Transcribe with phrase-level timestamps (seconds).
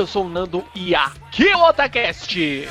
[0.00, 2.66] Eu sou o Nando e aqui é o Otacast.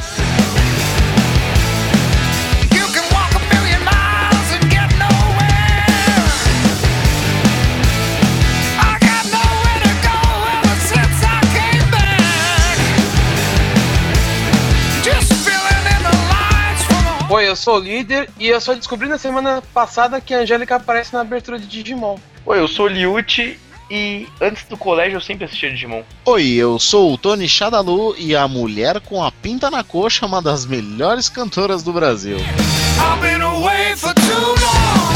[17.29, 20.77] Oi, eu sou o líder e eu só descobri na semana passada que a Angélica
[20.77, 22.17] aparece na abertura de Digimon.
[22.43, 26.03] Oi, eu sou o Liuti e antes do colégio eu sempre assistia Digimon.
[26.25, 30.27] Oi, eu sou o Tony Shadalu e a mulher com a pinta na coxa é
[30.27, 32.37] uma das melhores cantoras do Brasil.
[32.37, 35.09] I've been away for too long.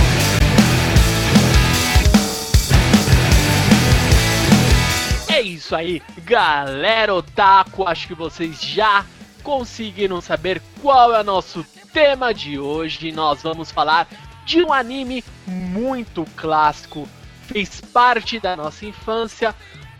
[5.30, 9.06] É isso aí, galera otaku, acho que vocês já
[9.44, 13.12] conseguiram saber qual é o nosso tema de hoje.
[13.12, 14.08] Nós vamos falar
[14.46, 17.08] de um anime muito clássico,
[17.54, 19.54] fez parte da nossa infância,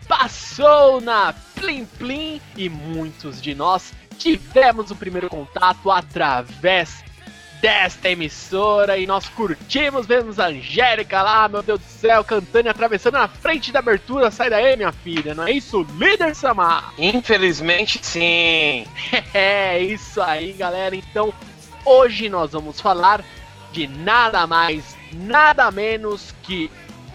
[0.08, 7.04] passou na Plim Plim e muitos de nós tivemos o primeiro contato através
[7.62, 12.70] desta emissora e nós curtimos, vemos a Angélica lá, meu Deus do céu, cantando e
[12.70, 14.32] atravessando na frente da abertura.
[14.32, 15.86] Sai daí, minha filha, não é isso?
[15.96, 16.92] Líder Samar!
[16.98, 18.84] Infelizmente, sim.
[19.32, 20.94] É isso aí, galera.
[20.94, 21.32] Então,
[21.84, 23.24] hoje nós vamos falar
[23.72, 26.70] de nada mais, nada menos que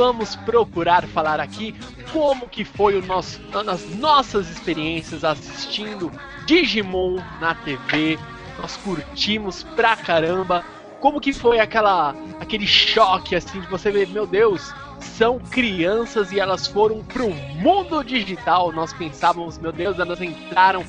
[0.00, 1.74] vamos procurar falar aqui
[2.10, 3.38] como que foi o nosso,
[3.68, 6.10] as nossas experiências assistindo
[6.46, 8.18] Digimon na TV.
[8.58, 10.64] Nós curtimos pra caramba.
[11.00, 16.40] Como que foi aquela aquele choque assim de você ver, meu Deus, são crianças e
[16.40, 18.72] elas foram pro mundo digital.
[18.72, 20.82] Nós pensávamos, meu Deus, elas entraram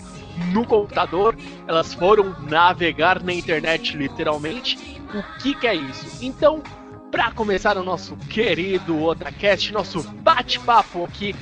[0.53, 1.35] no computador,
[1.67, 5.01] elas foram navegar na internet literalmente.
[5.13, 6.23] O que que é isso?
[6.25, 6.63] Então,
[7.11, 11.35] para começar o nosso querido Otracast, nosso bate-papo aqui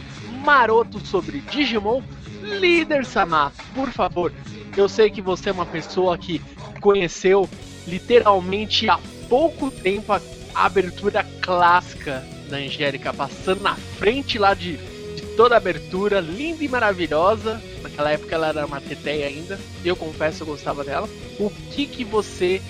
[0.44, 2.02] maroto sobre Digimon,
[2.42, 4.34] líder Samar, por favor.
[4.76, 6.42] Eu sei que você é uma pessoa que
[6.82, 7.48] conheceu
[7.88, 9.00] literalmente há
[9.30, 10.20] pouco tempo a
[10.54, 14.78] a abertura clássica da Angélica, passando na frente lá de,
[15.16, 17.62] de toda a abertura, linda e maravilhosa.
[17.82, 21.08] Naquela época ela era uma teteia ainda, eu confesso eu gostava dela.
[21.40, 22.62] O que que você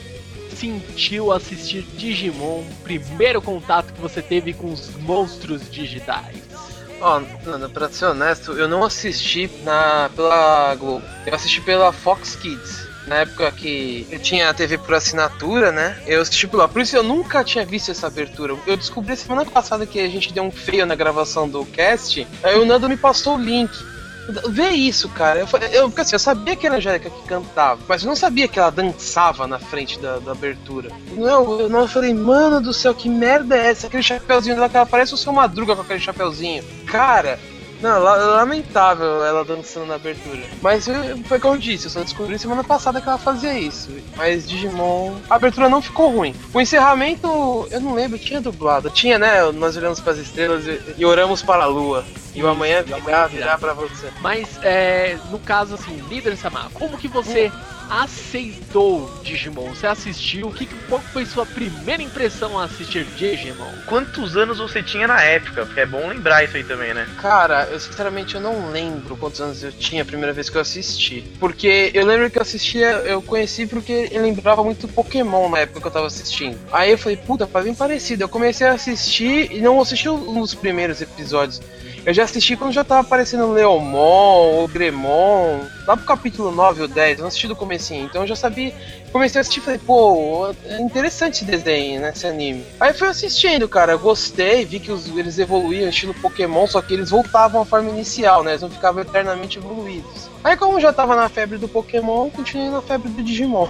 [0.59, 2.63] sentiu assistir Digimon?
[2.83, 6.37] Primeiro contato que você teve com os monstros digitais?
[7.01, 11.05] Ó, Nanda, pra ser honesto, eu não assisti na, pela Globo.
[11.25, 12.89] Eu assisti pela Fox Kids.
[13.07, 15.97] Na época que eu tinha a TV por assinatura, né?
[16.05, 16.67] Eu assisti por lá.
[16.67, 18.55] Por isso eu nunca tinha visto essa abertura.
[18.67, 22.27] Eu descobri semana passada que a gente deu um feio na gravação do cast.
[22.43, 23.71] Aí o Nando me passou o link.
[24.49, 25.39] Vê isso, cara.
[25.39, 28.47] Eu, eu, assim, eu sabia que era a Angélica que cantava, mas eu não sabia
[28.47, 30.91] que ela dançava na frente da, da abertura.
[31.11, 33.87] Não, eu, não, eu falei, mano do céu, que merda é essa?
[33.87, 36.63] Aquele chapeuzinho dela que ela parece o seu Madruga com aquele chapeuzinho.
[36.85, 37.39] Cara,
[37.81, 40.41] não, la- lamentável ela dançando na abertura.
[40.61, 40.87] Mas
[41.25, 43.89] foi como eu disse, eu só descobri semana passada que ela fazia isso.
[44.15, 45.15] Mas Digimon.
[45.29, 46.35] A abertura não ficou ruim.
[46.53, 48.89] O encerramento, eu não lembro, tinha dublado.
[48.89, 49.43] Tinha, né?
[49.51, 50.63] Nós olhamos para as estrelas
[50.97, 52.03] e, oramos para a lua.
[52.35, 54.09] E o amanhã virá, virá pra você.
[54.21, 57.51] Mas, é, no caso, assim, líder Samar, como que você
[57.89, 59.69] aceitou Digimon?
[59.69, 60.47] Você assistiu?
[60.47, 63.71] O que, qual foi sua primeira impressão ao assistir Digimon?
[63.85, 65.65] Quantos anos você tinha na época?
[65.65, 67.07] Porque é bom lembrar isso aí também, né?
[67.21, 70.61] Cara, eu sinceramente eu não lembro quantos anos eu tinha a primeira vez que eu
[70.61, 71.23] assisti.
[71.39, 75.81] Porque eu lembro que eu assistia, eu conheci porque eu lembrava muito Pokémon na época
[75.81, 76.59] que eu tava assistindo.
[76.71, 78.23] Aí eu falei, puta, faz bem parecido.
[78.23, 81.61] Eu comecei a assistir e não assisti os primeiros episódios.
[82.05, 86.81] Eu já assisti quando já tava aparecendo o Leomon, o Gremon, lá pro capítulo 9
[86.81, 88.73] ou 10, eu não assisti do comecinho, então eu já sabia.
[89.11, 92.65] Comecei a assistir e falei, pô, é interessante esse desenho, né, esse anime.
[92.79, 97.09] Aí fui assistindo, cara, gostei, vi que os- eles evoluíam estilo Pokémon, só que eles
[97.09, 100.28] voltavam à forma inicial, né, eles não ficavam eternamente evoluídos.
[100.43, 103.67] Aí como eu já tava na febre do Pokémon, eu continuei na febre do Digimon.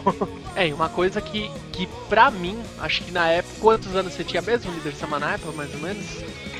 [0.55, 4.23] É, e uma coisa que, que pra mim, acho que na época, quantos anos você
[4.23, 6.05] tinha mesmo, líder na época, mais ou menos?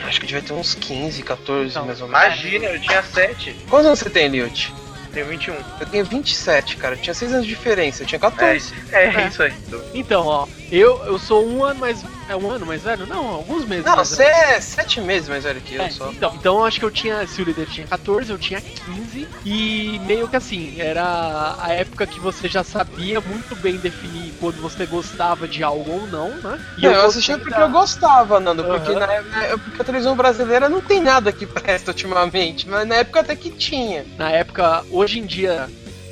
[0.06, 2.24] Acho que devia ter uns 15, 14 Então, mais ou menos.
[2.24, 4.74] Imagina, eu tinha 7, Quantos anos você tem, Liot?
[5.12, 5.54] tenho 21.
[5.80, 8.74] Eu tenho 27, cara, eu tinha 6 anos de diferença, eu tinha 14.
[8.92, 9.54] É, é isso aí.
[9.94, 12.04] Então, ó, eu, eu sou um ano mais.
[12.28, 13.08] É um ano mais velho?
[13.08, 13.86] Não, alguns meses.
[13.86, 16.10] Não, mais você é 7 meses mais velho que eu É, só.
[16.10, 19.28] então, então eu acho que eu tinha, se o líder tinha 14, eu tinha 15
[19.44, 24.62] e meio que assim, era a época que você já sabia muito bem definir quando
[24.62, 26.60] você gostava de algo ou não, né?
[26.78, 29.86] E Não, eu, gostei assistia porque da- eu gostava, Nando, porque, na, na- porque a
[29.86, 34.06] televisão brasileira não tem nada que presta ultimamente, mas na época até que tinha.
[34.18, 35.68] Na época, hoje em dia,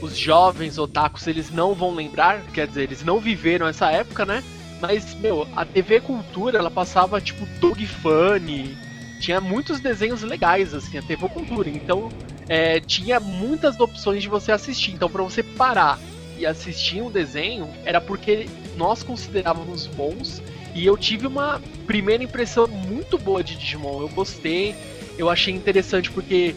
[0.08, 4.44] os jovens otakus, eles não vão lembrar, quer dizer, eles não viveram essa época, né?
[4.82, 8.78] Mas, meu, a TV Cultura, ela passava, tipo, Dog Funny,
[9.20, 11.70] tinha muitos desenhos legais, assim, a TV Cultura.
[11.70, 12.10] Então,
[12.48, 14.92] é, tinha muitas opções de você assistir.
[14.92, 16.00] Então, pra você parar
[16.38, 20.42] e assistir um desenho, era porque nós considerávamos bons.
[20.76, 24.02] E eu tive uma primeira impressão muito boa de Digimon.
[24.02, 24.76] Eu gostei,
[25.18, 26.56] eu achei interessante porque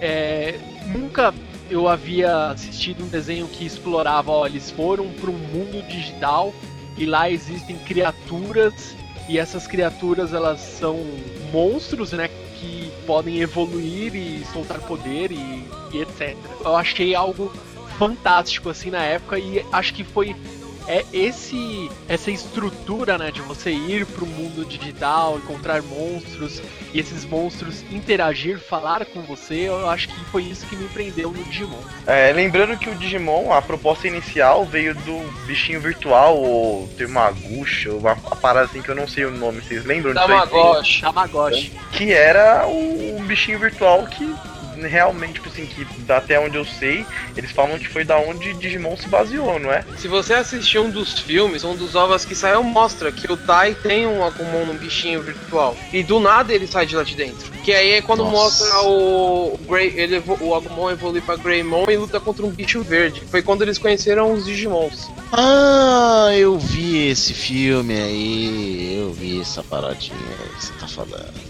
[0.00, 0.54] é,
[0.86, 1.34] nunca
[1.70, 6.54] eu havia assistido um desenho que explorava, ó, eles foram para um mundo digital
[6.96, 8.94] e lá existem criaturas
[9.28, 11.04] e essas criaturas elas são
[11.52, 12.28] monstros, né,
[12.58, 16.36] que podem evoluir e soltar poder e, e etc.
[16.64, 17.52] Eu achei algo
[17.98, 20.36] fantástico assim na época e acho que foi
[20.86, 26.62] é esse essa estrutura, né, de você ir para o mundo digital, encontrar monstros
[26.92, 31.30] e esses monstros interagir, falar com você, eu acho que foi isso que me prendeu
[31.30, 31.78] no Digimon.
[32.06, 37.30] É, lembrando que o Digimon, a proposta inicial veio do bichinho virtual, ou tem uma
[37.30, 40.28] uma, uma parada assim que eu não sei o nome, vocês lembram disso aí?
[40.28, 41.00] Tamagotchi.
[41.00, 41.72] Tamagotchi.
[41.92, 44.34] Que era o, o bichinho virtual que
[44.82, 47.06] realmente, tipo assim, que até onde eu sei,
[47.36, 49.84] eles falam que foi da onde Digimon se baseou, não é?
[49.96, 53.74] Se você assistir um dos filmes, um dos ovos que saiu, mostra que o Tai
[53.74, 55.76] tem um Agumon num bichinho virtual.
[55.92, 57.50] E do nada ele sai de lá de dentro.
[57.62, 58.64] Que aí é quando Nossa.
[58.64, 63.22] mostra o Grey, ele, o Agumon evolui pra Greymon e luta contra um bicho verde.
[63.30, 65.10] Foi quando eles conheceram os Digimons.
[65.32, 71.46] Ah, eu vi esse filme aí, eu vi essa paradinha aí que você tá falando.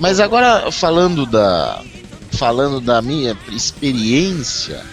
[0.00, 1.82] Mas agora falando da
[2.32, 4.84] falando da minha experiência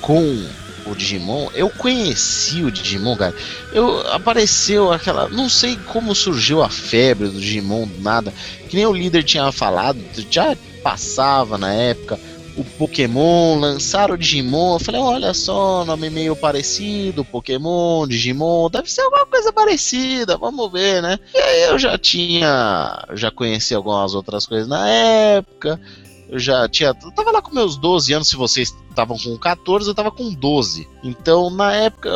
[0.00, 0.46] com
[0.86, 3.34] o Digimon, eu conheci o Digimon, cara.
[3.72, 8.32] Eu apareceu aquela, não sei como surgiu a febre do Digimon do nada,
[8.68, 9.98] que nem o líder tinha falado,
[10.30, 12.18] já passava na época
[12.58, 14.74] o Pokémon, lançaram o Digimon.
[14.74, 20.70] Eu falei, olha só, nome meio parecido, Pokémon, Digimon, deve ser alguma coisa parecida, vamos
[20.72, 21.18] ver, né?
[21.32, 25.80] E aí eu já tinha, já conheci algumas outras coisas na época.
[26.28, 29.88] Eu já tinha, eu tava lá com meus 12 anos, se vocês estavam com 14,
[29.88, 30.86] eu tava com 12.
[31.02, 32.10] Então, na época,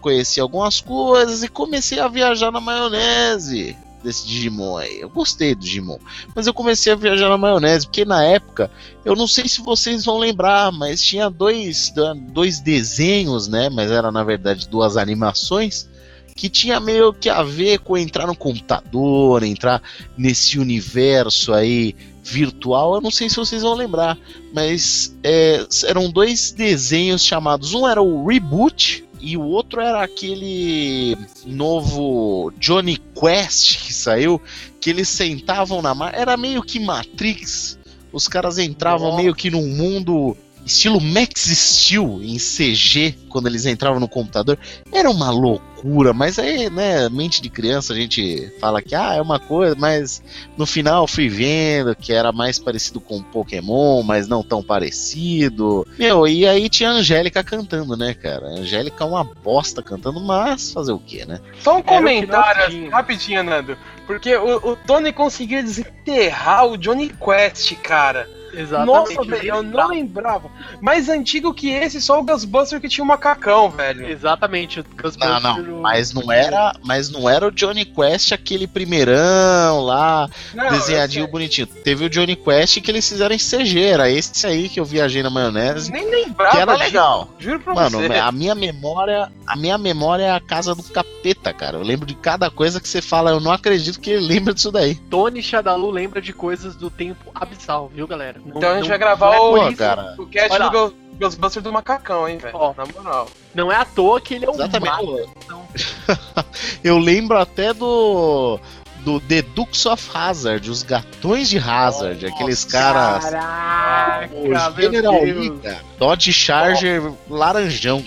[0.00, 5.00] conheci algumas coisas e comecei a viajar na maionese desse Digimon aí.
[5.00, 5.98] Eu gostei do Digimon,
[6.32, 8.70] mas eu comecei a viajar na maionese, porque na época,
[9.04, 11.92] eu não sei se vocês vão lembrar, mas tinha dois,
[12.32, 13.68] dois desenhos, né?
[13.68, 15.88] Mas era na verdade duas animações
[16.36, 19.82] que tinha meio que a ver com entrar no computador, entrar
[20.16, 21.96] nesse universo aí
[22.26, 22.96] virtual.
[22.96, 24.18] Eu não sei se vocês vão lembrar,
[24.52, 27.72] mas é, eram dois desenhos chamados.
[27.72, 34.40] Um era o Reboot e o outro era aquele novo Johnny Quest que saiu,
[34.80, 36.12] que eles sentavam na mar.
[36.14, 37.78] Era meio que Matrix.
[38.12, 39.22] Os caras entravam Nossa.
[39.22, 44.58] meio que num mundo estilo Max Steel em CG quando eles entravam no computador.
[44.92, 49.22] Era uma loucura, mas aí, né, mente de criança a gente fala que ah, é
[49.22, 50.22] uma coisa, mas
[50.56, 55.86] no final fui vendo que era mais parecido com Pokémon, mas não tão parecido.
[55.98, 58.46] Meu, e aí tinha a Angélica cantando, né, cara?
[58.46, 61.40] A Angélica é uma bosta cantando, mas fazer o quê, né?
[61.60, 63.78] Só um Era o que nós comentário assim, rapidinho, Nando.
[64.06, 68.35] Porque o, o Tony conseguiu desenterrar o Johnny Quest, cara.
[68.56, 69.14] Exatamente.
[69.16, 70.50] Nossa, velho, eu não lembrava.
[70.80, 74.08] Mais antigo que esse, só o Ghostbuster que tinha um macacão, velho.
[74.08, 74.80] Exatamente.
[74.80, 78.66] o Não, Ghostbusters não, no- mas não era, mas não era o Johnny Quest aquele
[78.66, 81.66] primeirão lá, Não, desenhadinho bonitinho.
[81.66, 85.22] Teve o Johnny Quest que eles fizeram em CG, era esse aí que eu viajei
[85.22, 86.50] na maionese, Nem lembrava.
[86.52, 87.28] que era legal.
[87.38, 88.14] Juro pra Mano, você.
[88.14, 91.76] a minha memória, a minha memória é a casa do capeta, cara.
[91.76, 94.72] Eu lembro de cada coisa que você fala, eu não acredito que ele lembra disso
[94.72, 94.94] daí.
[94.94, 98.40] Tony Shadalu lembra de coisas do tempo abissal, viu, galera?
[98.46, 100.14] Não- Então a gente não- vai gravar é o, isso- cara.
[100.18, 102.56] o cast Olha do Ghost- Ghostbuster do macacão, hein, velho.
[102.56, 102.74] Ó.
[102.76, 103.28] Na moral.
[103.54, 104.90] Não é à toa que ele é o Exatamente.
[104.90, 105.66] mal.
[106.84, 108.58] Eu lembro até do
[109.00, 113.24] do The Dukes of Hazard, os gatões de Hazard, aqueles caras.
[113.30, 115.22] Caraca, O meu General.
[115.22, 115.52] Lee.
[115.96, 118.04] Dodge Charger laranjão.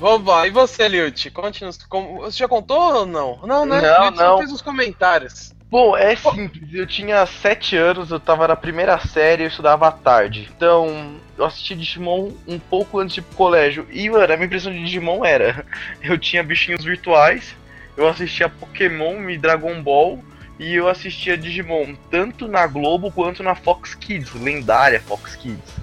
[0.00, 1.30] Vamos lá, e você, Liut?
[1.32, 1.76] Conte-nos.
[1.88, 3.38] como- Você já contou ou não?
[3.42, 3.80] Não, né?
[3.82, 4.38] Não, Liut só não.
[4.38, 5.52] fez os comentários.
[5.70, 6.72] Bom, é simples.
[6.72, 10.48] Eu tinha 7 anos, eu tava na primeira série, eu estudava à tarde.
[10.56, 13.86] Então, eu assisti Digimon um pouco antes de ir pro colégio.
[13.90, 15.66] E, mano, a minha impressão de Digimon era:
[16.02, 17.54] eu tinha bichinhos virtuais,
[17.98, 20.24] eu assistia Pokémon e Dragon Ball,
[20.58, 25.76] e eu assistia Digimon tanto na Globo quanto na Fox Kids, lendária Fox Kids.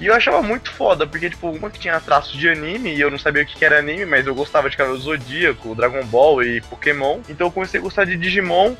[0.00, 3.10] E eu achava muito foda, porque, tipo, uma que tinha traços de anime, e eu
[3.10, 6.60] não sabia o que era anime, mas eu gostava de Cavaleiro Zodíaco, Dragon Ball e
[6.62, 7.20] Pokémon.
[7.28, 8.74] Então eu comecei a gostar de Digimon,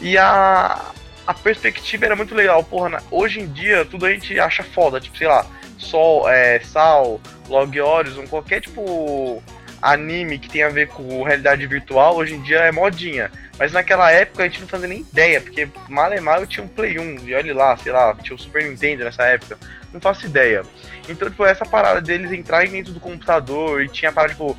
[0.00, 0.92] e a,
[1.26, 2.62] a perspectiva era muito legal.
[2.64, 5.46] Porra, hoje em dia tudo a gente acha foda, tipo, sei lá,
[5.78, 9.42] Sol, é, Sal, Log Horizon, qualquer tipo
[9.80, 13.30] anime que tem a ver com realidade virtual, hoje em dia é modinha.
[13.58, 16.64] Mas naquela época a gente não fazia nem ideia, porque mal e mal eu tinha
[16.64, 19.58] um Play 1, e olha lá, sei lá, tinha o Super Nintendo nessa época,
[19.92, 20.62] não faço ideia.
[21.08, 24.56] Então, tipo, essa parada deles entrarem dentro do computador e tinha parada, tipo,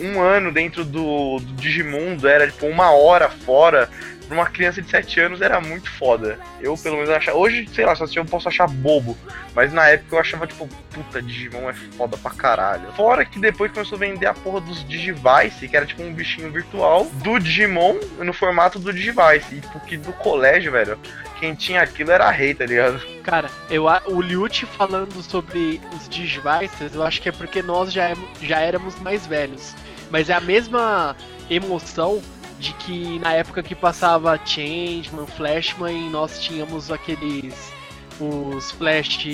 [0.00, 3.88] um ano dentro do, do Digimundo, era tipo uma hora fora,
[4.28, 6.38] pra uma criança de 7 anos era muito foda.
[6.60, 7.36] Eu, pelo menos, achava.
[7.38, 9.16] Hoje, sei lá, só eu posso achar bobo.
[9.54, 12.90] Mas na época eu achava, tipo, puta, Digimon é foda pra caralho.
[12.92, 16.50] Fora que depois começou a vender a porra dos Digivice, que era tipo um bichinho
[16.50, 19.56] virtual do Digimon no formato do Digivice.
[19.56, 20.98] E porque do colégio, velho,
[21.38, 23.00] quem tinha aquilo era rei, tá ligado?
[23.22, 28.10] Cara, eu, o Liute falando sobre os Digivices, eu acho que é porque nós já,
[28.10, 29.74] é- já éramos mais velhos.
[30.10, 31.16] Mas é a mesma
[31.50, 32.22] emoção
[32.62, 37.72] de que na época que passava Changeman, Flashman, e nós tínhamos aqueles.
[38.20, 39.26] os Flash,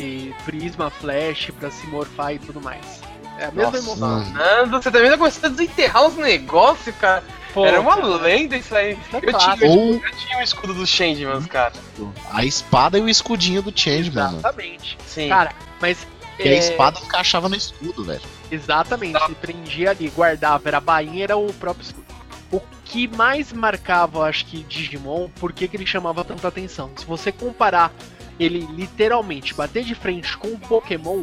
[0.46, 3.00] Prisma Flash pra se morfar e tudo mais.
[3.38, 4.32] É a mesma Nossa, emoção.
[4.32, 7.22] Nando, você também tá começando a desenterrar os negócios, cara.
[7.54, 8.98] Pô, Era uma cara, lenda isso aí.
[9.12, 9.70] é Eu tinha.
[9.70, 11.72] Ou eu tinha um escudo do Changeman, cara.
[12.32, 14.38] a espada e o escudinho do Change, mano.
[14.38, 14.98] Exatamente.
[15.06, 15.28] Sim.
[15.28, 16.06] Cara, mas.
[16.36, 18.20] Porque é, a espada encaixava no escudo, velho.
[18.50, 22.07] Exatamente, ele prendia ali, guardava, era a bainha, era o próprio escudo.
[22.50, 26.90] O que mais marcava, acho que Digimon, por que, que ele chamava tanta atenção?
[26.96, 27.92] Se você comparar
[28.40, 31.22] ele literalmente, bater de frente com o Pokémon,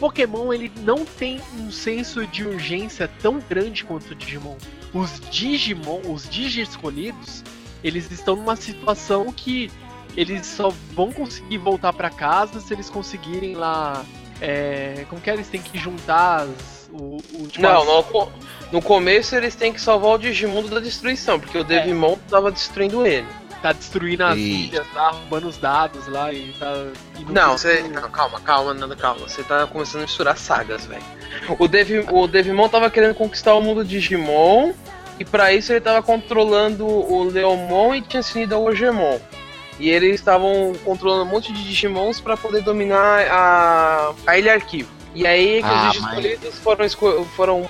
[0.00, 4.56] Pokémon ele não tem um senso de urgência tão grande quanto o Digimon.
[4.92, 7.44] Os Digimon, os Digi escolhidos,
[7.82, 9.70] eles estão numa situação que
[10.16, 14.04] eles só vão conseguir voltar pra casa se eles conseguirem lá
[14.40, 15.34] é, como que é?
[15.34, 18.32] Eles têm que juntar as, o, o tipo, Não, no,
[18.72, 23.06] no começo eles têm que salvar o Digimundo da destruição, porque o Devimon tava destruindo
[23.06, 23.26] ele.
[23.62, 26.72] tá destruindo as E- ilhas, tá roubando os dados lá e tá.
[27.18, 27.82] e Não, você.
[27.82, 29.28] Não, calma, calma, Nando, calma.
[29.28, 31.02] Você tá começando a misturar sagas, velho.
[31.58, 34.72] O, Devi, o Devimon tava querendo conquistar o mundo Digimon,
[35.18, 39.18] e pra isso ele tava controlando o Leomon e tinha se unido ao Ogemon.
[39.80, 44.88] E eles estavam controlando um monte de Digimons pra poder dominar a, a Ilha Arquivo.
[45.14, 47.66] E aí que Ah, os escolhidos foram, foram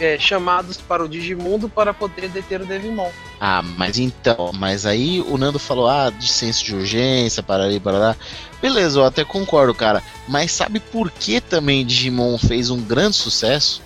[0.00, 3.08] é, chamados para o Digimundo para poder deter o Devimon.
[3.40, 7.80] Ah, mas então, mas aí o Nando falou, ah, de senso de urgência, para ali,
[7.80, 8.16] para lá.
[8.60, 10.02] Beleza, eu até concordo, cara.
[10.28, 13.82] Mas sabe por que também Digimon fez um grande sucesso?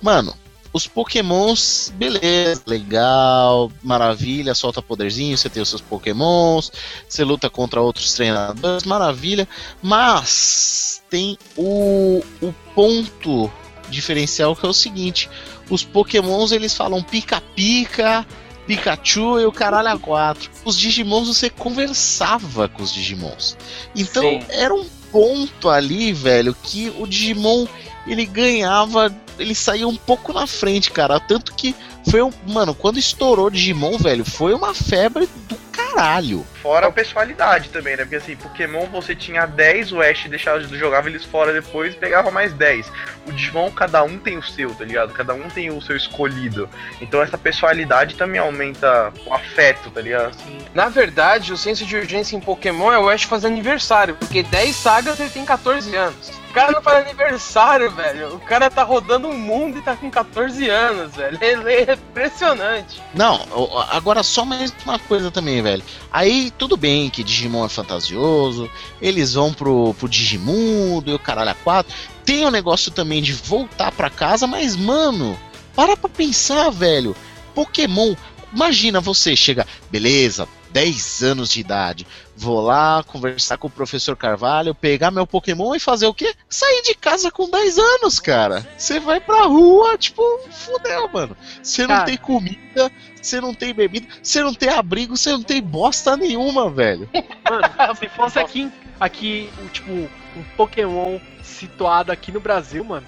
[0.00, 0.34] Mano,
[0.76, 6.70] os Pokémons, beleza, legal, maravilha, solta poderzinho, você tem os seus Pokémons,
[7.08, 9.48] você luta contra outros treinadores, maravilha.
[9.82, 13.50] Mas tem o, o ponto
[13.88, 15.30] diferencial que é o seguinte:
[15.70, 18.26] os Pokémons eles falam pica-pica,
[18.66, 20.50] Pikachu e o caralho a quatro.
[20.62, 23.56] Os Digimons você conversava com os Digimons.
[23.94, 24.40] Então Sim.
[24.50, 27.66] era um ponto ali, velho, que o Digimon
[28.06, 31.20] ele ganhava, ele saía um pouco na frente, cara.
[31.20, 31.74] Tanto que
[32.10, 32.30] foi um.
[32.46, 36.46] Mano, quando estourou Digimon, velho, foi uma febre do caralho.
[36.66, 38.02] Fora a pessoalidade também, né?
[38.02, 42.28] Porque assim, Pokémon você tinha 10, o Ash deixava, jogava eles fora depois e pegava
[42.32, 42.90] mais 10.
[43.24, 45.12] O Digimon, cada um tem o seu, tá ligado?
[45.12, 46.68] Cada um tem o seu escolhido.
[47.00, 50.36] Então essa pessoalidade também aumenta o afeto, tá ligado?
[50.74, 54.74] Na verdade, o senso de urgência em Pokémon é o Ash fazer aniversário, porque 10
[54.74, 56.32] sagas ele tem 14 anos.
[56.50, 58.34] O cara não faz aniversário, velho.
[58.34, 61.38] O cara tá rodando o mundo e tá com 14 anos, velho.
[61.38, 63.02] Ele é impressionante.
[63.12, 63.46] Não,
[63.90, 65.82] agora só mais uma coisa também, velho.
[66.10, 68.70] Aí tudo bem que Digimon é fantasioso,
[69.00, 71.94] eles vão pro, pro Digimundo e o caralho a quatro.
[72.24, 75.38] Tem o negócio também de voltar pra casa, mas mano,
[75.74, 77.14] para pra pensar, velho.
[77.54, 78.14] Pokémon,
[78.52, 84.74] imagina você chega, beleza, 10 anos de idade, vou lá conversar com o professor Carvalho,
[84.74, 86.34] pegar meu Pokémon e fazer o quê?
[86.48, 88.66] Sair de casa com 10 anos, cara.
[88.76, 91.36] Você vai pra rua, tipo, fudeu, mano.
[91.62, 95.62] Você não tem comida, você não tem bebida, você não tem abrigo, você não tem
[95.62, 97.08] bosta nenhuma, velho.
[97.48, 97.62] Mano,
[97.98, 103.06] se fosse aqui, aqui um, tipo, um Pokémon situado aqui no Brasil, mano,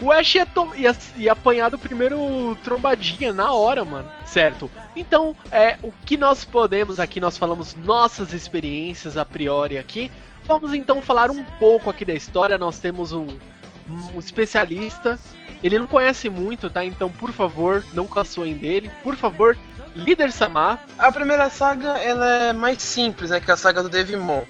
[0.00, 4.10] o Ash ia, ia, ia apanhar do primeiro trombadinha na hora, mano.
[4.26, 4.70] Certo?
[4.96, 10.10] Então, é, o que nós podemos aqui, nós falamos nossas experiências a priori aqui.
[10.46, 12.58] Vamos então falar um pouco aqui da história.
[12.58, 13.26] Nós temos um,
[13.88, 15.18] um especialista.
[15.62, 16.84] Ele não conhece muito, tá?
[16.84, 18.90] Então, por favor, não caçoem dele.
[19.02, 19.56] Por favor,
[19.94, 20.84] líder Samar.
[20.98, 23.40] A primeira saga, ela é mais simples, né?
[23.40, 24.42] Que é a saga do Devimon.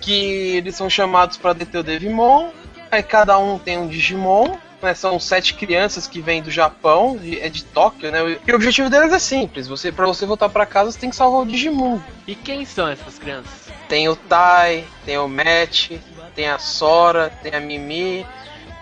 [0.00, 2.50] Que eles são chamados para deter o Devimon.
[2.90, 4.58] Aí cada um tem um Digimon.
[4.80, 8.38] Né, são sete crianças que vêm do Japão, de- é de Tóquio, né?
[8.46, 9.66] E o objetivo deles é simples.
[9.66, 11.98] Você, para você voltar para casa, você tem que salvar o Digimon.
[12.28, 13.68] E quem são essas crianças?
[13.88, 15.90] Tem o Tai, tem o Matt,
[16.34, 18.24] tem a Sora, tem a Mimi,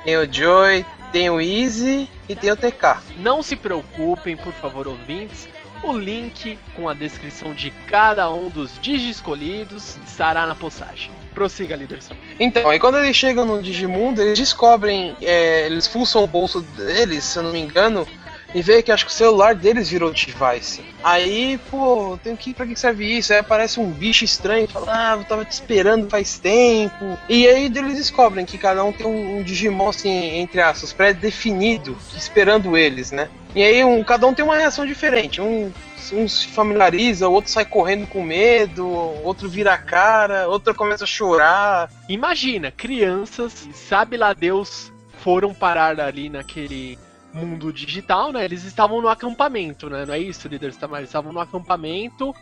[0.05, 2.99] tem o Joy, tem o Easy e tem o TK.
[3.17, 5.49] Não se preocupem, por favor, ouvintes.
[5.83, 11.11] O link com a descrição de cada um dos digi escolhidos estará na postagem.
[11.37, 11.99] Prossiga, líder.
[12.41, 17.25] Então, aí quando eles chegam no Digimundo, eles descobrem, é, eles fuçam o bolso deles,
[17.25, 18.09] se eu não me engano,
[18.55, 20.83] e vê que acho que o celular deles virou device.
[21.05, 23.35] Aí, pô, tem que pra que serve isso?
[23.35, 27.19] Aí aparece um bicho estranho, fala, ah, eu tava te esperando faz tempo.
[27.29, 31.99] E aí eles descobrem que cada um tem um, um Digimon, assim, entre aspas, pré-definido,
[32.17, 33.29] esperando eles, né?
[33.57, 35.41] E aí um, cada um tem uma reação diferente.
[35.41, 35.73] Um,
[36.13, 41.05] um se familiariza, o outro sai correndo com medo, outro vira a cara, outro começa
[41.05, 41.91] a chorar.
[42.07, 46.99] Imagina, crianças, sabe lá Deus, foram parar ali naquele
[47.33, 48.45] mundo digital, né?
[48.45, 50.05] Eles estavam no acampamento, né?
[50.05, 50.67] Não é isso, líder?
[50.67, 52.35] Eles estavam no acampamento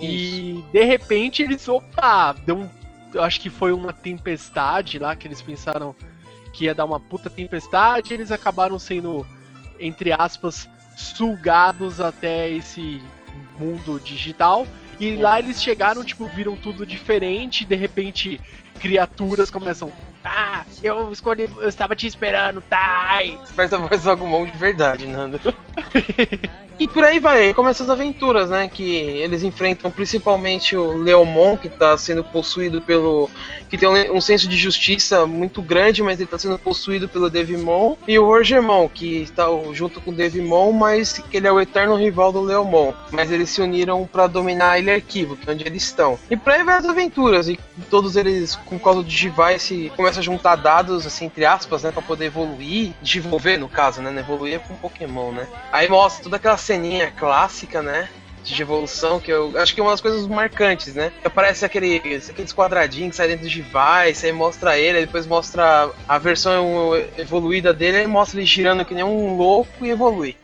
[0.00, 2.70] e de repente eles, opa, deu um,
[3.20, 5.94] acho que foi uma tempestade lá que eles pensaram
[6.54, 9.26] que ia dar uma puta tempestade, e eles acabaram sendo
[9.86, 13.02] entre aspas sugados até esse
[13.58, 14.66] mundo digital.
[14.98, 18.40] E lá eles chegaram, tipo, viram tudo diferente, de repente
[18.78, 19.92] criaturas começam.
[20.24, 23.18] Ah, eu escolhi, eu estava te esperando, tá?
[23.54, 25.38] Parece a voz do Agumon de verdade, Nando.
[26.78, 28.68] e por aí vai, começam as aventuras, né?
[28.68, 33.30] Que eles enfrentam principalmente o Leomon, que tá sendo possuído pelo.
[33.68, 37.96] que tem um, senso de justiça muito grande, mas ele tá sendo possuído pelo Devimon.
[38.08, 41.96] E o Rogermon, que está junto com o Devimon, mas que ele é o eterno
[41.96, 42.92] rival do Leomon.
[43.10, 46.18] Mas eles se uniram para dominar Ilha Arquivo, que é onde eles estão.
[46.30, 47.58] E por aí vai as aventuras, e
[47.90, 51.92] todos eles, com causa do Digivice, começam a juntar dados, assim, entre aspas, né?
[51.92, 54.10] Pra poder evoluir, desenvolver no caso, né?
[54.10, 55.46] não Evoluir é com Pokémon, né?
[55.70, 58.08] Aí mostra toda aquela ceninha clássica, né?
[58.42, 61.10] De evolução, que eu acho que é uma das coisas marcantes, né?
[61.24, 65.88] Aparece aquele, aqueles quadradinhos que sai dentro do device, aí mostra ele, aí depois mostra
[66.06, 70.36] a versão evoluída dele, aí mostra ele girando que nem um louco e evolui.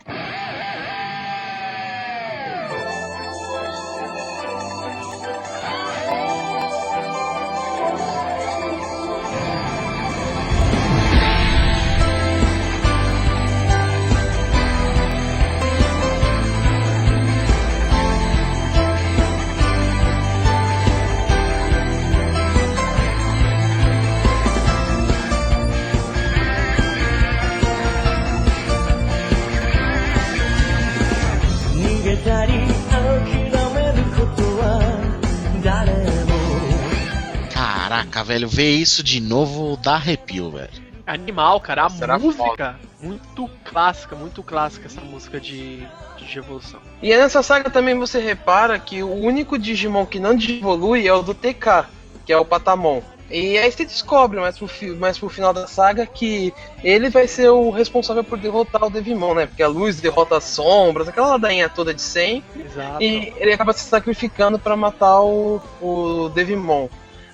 [38.31, 40.91] Velho, ver isso de novo dá arrepio, velho.
[41.05, 41.87] Animal, cara.
[41.87, 45.85] A era música, muito clássica, muito clássica essa música de,
[46.17, 46.79] de evolução.
[47.01, 51.21] E nessa saga também você repara que o único Digimon que não evolui é o
[51.21, 51.87] do TK,
[52.25, 53.01] que é o Patamon.
[53.29, 57.49] E aí você descobre mais pro, mais pro final da saga que ele vai ser
[57.49, 59.45] o responsável por derrotar o Devimon, né?
[59.45, 62.61] Porque a luz derrota as sombras, aquela ladainha toda de sempre.
[62.61, 63.01] Exato.
[63.01, 66.89] E ele acaba se sacrificando pra matar o, o Devimon.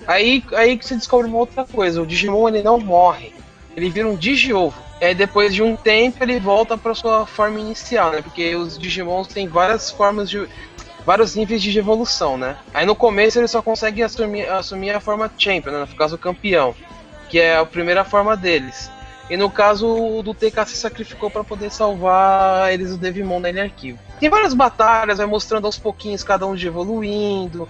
[0.08, 3.34] Aí, aí que você descobre uma outra coisa: o Digimon ele não morre,
[3.76, 4.82] ele vira um Digiovo.
[5.00, 8.22] Aí depois de um tempo ele volta pra sua forma inicial, né?
[8.22, 10.48] Porque os Digimons têm várias formas de.
[11.04, 12.56] vários níveis de evolução, né?
[12.72, 15.80] Aí no começo ele só consegue assumir, assumir a forma Champion, né?
[15.80, 16.74] No caso o campeão,
[17.28, 18.90] que é a primeira forma deles.
[19.28, 23.64] E no caso o do TK se sacrificou pra poder salvar eles do Devimon Ilha
[23.64, 23.98] Arquivo.
[24.18, 27.68] Tem várias batalhas, vai mostrando aos pouquinhos cada um de evoluindo,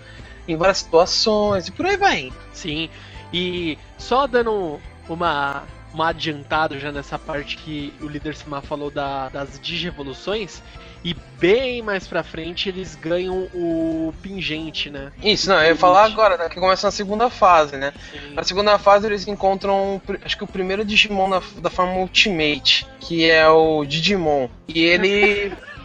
[0.49, 2.33] em várias situações, e por aí vai.
[2.53, 2.89] Sim.
[3.33, 9.29] E só dando uma, uma adiantada já nessa parte que o líder Simar falou da,
[9.29, 10.63] das digievoluções.
[11.05, 15.13] E bem mais pra frente eles ganham o pingente, né?
[15.23, 16.49] Isso, não, eu ia falar agora, né?
[16.49, 17.93] Que começa na segunda fase, né?
[18.11, 18.35] Sim.
[18.35, 23.31] Na segunda fase eles encontram, acho que o primeiro Digimon da, da forma Ultimate, que
[23.31, 24.49] é o Digimon.
[24.67, 25.53] E ele.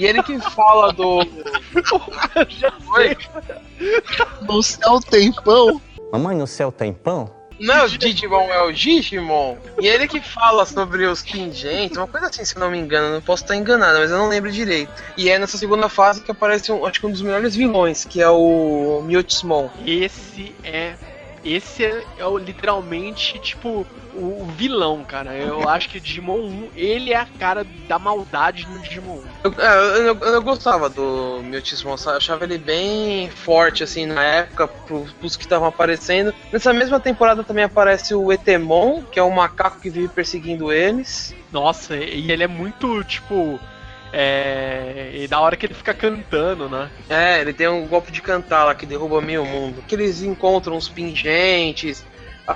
[0.00, 1.18] e ele que fala do.
[2.94, 3.16] Oi?
[4.42, 5.80] No céu tempão.
[6.12, 7.30] Mamãe no céu tem pão?
[7.60, 9.56] Não é o Digimon, é o Digimon.
[9.80, 13.12] E ele que fala sobre os pingentes, uma coisa assim, se eu não me engano.
[13.12, 14.92] Não posso estar enganado, mas eu não lembro direito.
[15.16, 18.22] E é nessa segunda fase que aparece, um, acho que um dos melhores vilões, que
[18.22, 20.94] é o Mewtwo Esse é.
[21.44, 23.86] Esse é, é o, literalmente, tipo,
[24.18, 25.34] o, o vilão, cara.
[25.34, 29.22] Eu acho que Digimon 1, ele é a cara da maldade no Digimon 1.
[29.44, 34.22] Eu, é, eu, eu- eu gostava do Mewtwo, eu achava ele bem forte, assim, na
[34.24, 36.34] época, pro, pros que estavam aparecendo.
[36.52, 41.34] Nessa mesma temporada também aparece o Etemon, que é um macaco que vive perseguindo eles.
[41.52, 43.58] Nossa, e ele é muito, tipo.
[44.12, 45.10] É.
[45.14, 46.88] E da hora que ele fica cantando, né?
[47.08, 49.82] É, ele tem um golpe de cantar lá que derruba meio mundo.
[49.86, 52.04] Que eles encontram os pingentes.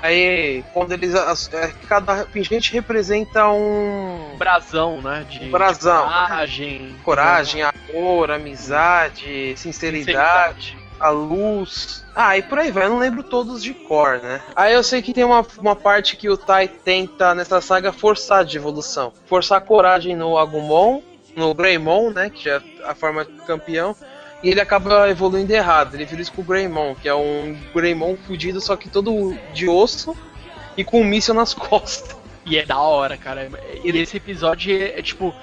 [0.01, 1.13] Aí, quando eles.
[1.53, 4.35] é, cada pingente representa um.
[4.37, 5.25] Brasão, né?
[5.29, 6.05] De, Um brasão.
[6.07, 6.95] de coragem.
[7.03, 12.03] Coragem, amor, amizade, sinceridade, a luz.
[12.15, 14.41] Ah, e por aí vai, eu não lembro todos de cor, né?
[14.55, 18.43] Aí eu sei que tem uma, uma parte que o Tai tenta nessa saga forçar
[18.43, 19.13] de evolução.
[19.27, 21.01] Forçar a coragem no Agumon,
[21.35, 22.29] no Greymon, né?
[22.29, 23.95] Que já é a forma campeão.
[24.43, 25.95] E ele acaba evoluindo errado.
[25.95, 29.69] Ele vira isso com o Greymon, que é um Greymon fudido, só que todo de
[29.69, 30.15] osso
[30.75, 32.15] e com um míssil nas costas.
[32.45, 33.49] E é da hora, cara.
[33.83, 35.33] E esse episódio é, é tipo.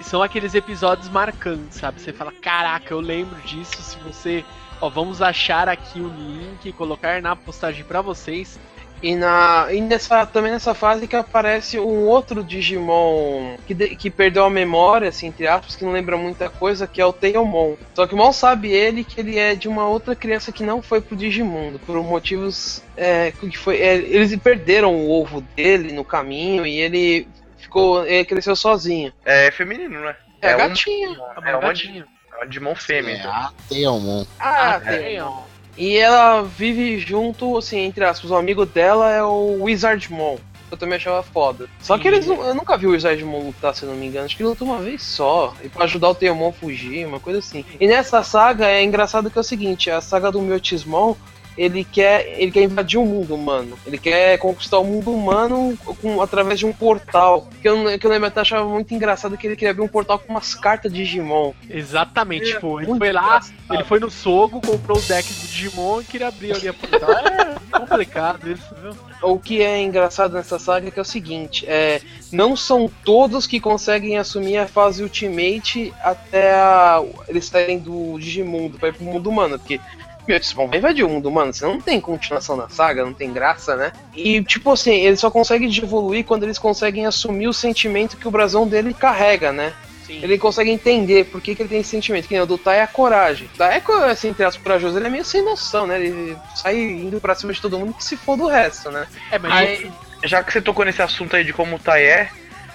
[0.00, 2.00] são aqueles episódios marcantes, sabe?
[2.00, 3.80] Você fala, caraca, eu lembro disso.
[3.80, 4.44] Se você.
[4.80, 8.58] Ó, vamos achar aqui o link colocar na postagem pra vocês.
[9.02, 14.10] E, na, e nessa, também nessa fase que aparece um outro Digimon que, de- que
[14.10, 17.74] perdeu a memória, assim, entre aspas, que não lembra muita coisa, que é o Tailmon.
[17.94, 21.00] Só que mal sabe ele que ele é de uma outra criança que não foi
[21.00, 23.78] pro Digimundo, por motivos é, que foi.
[23.80, 27.26] é, eles perderam o ovo dele no caminho e ele
[27.58, 28.06] ficou.
[28.06, 29.12] ele cresceu sozinho.
[29.24, 30.14] É feminino, né?
[30.40, 31.16] É, um- gatinho.
[31.44, 32.06] É gatinha.
[32.32, 33.14] é uma Digimon fêmea.
[33.14, 33.32] É então.
[33.32, 34.24] a Teomon.
[34.38, 35.42] Ah, Tailmon.
[35.76, 40.38] E ela vive junto, assim, entre aspas, o amigo dela é o Wizardmon.
[40.70, 41.68] Eu também achava foda.
[41.80, 44.24] Só que eles eu nunca vi o Wizardmon lutar, se não me engano.
[44.24, 45.54] Acho que ele lutou uma vez só.
[45.62, 47.62] E pra ajudar o Teomon a fugir, uma coisa assim.
[47.78, 51.14] E nessa saga é engraçado que é o seguinte, a saga do Mewtismon,
[51.56, 53.78] ele quer, ele quer invadir o mundo humano.
[53.86, 57.48] Ele quer conquistar o mundo humano com, através de um portal.
[57.60, 60.18] Que eu, que eu lembro até achava muito engraçado que ele queria abrir um portal
[60.18, 61.52] com umas cartas de Digimon.
[61.68, 63.54] Exatamente, É, tipo, ele foi lá, engraçado.
[63.70, 67.10] ele foi no Sogo, comprou o deck do Digimon e queria abrir ali a portal.
[67.12, 68.92] É complicado isso, viu?
[69.22, 72.00] O que é engraçado nessa saga é que é o seguinte, é,
[72.32, 78.78] não são todos que conseguem assumir a fase Ultimate até a- eles saírem do Digimundo
[78.78, 79.80] pra ir pro mundo humano, porque
[80.26, 83.32] meu, eles vão invadir o mundo humano, senão não tem continuação na saga, não tem
[83.32, 83.92] graça, né?
[84.14, 88.30] E tipo assim, eles só conseguem evoluir quando eles conseguem assumir o sentimento que o
[88.30, 89.72] brasão dele carrega, né?
[90.06, 90.20] Sim.
[90.22, 92.26] Ele consegue entender por que, que ele tem esse sentimento.
[92.26, 93.48] Que nem o do Tai é a coragem.
[93.54, 96.00] O Tai é, assim, entre as corajoso, ele é meio sem noção, né?
[96.00, 99.06] Ele sai indo pra cima de todo mundo que se for do resto, né?
[99.30, 99.92] É, mas Aí,
[100.24, 102.30] Já que você tocou nesse assunto aí de como o Tai é,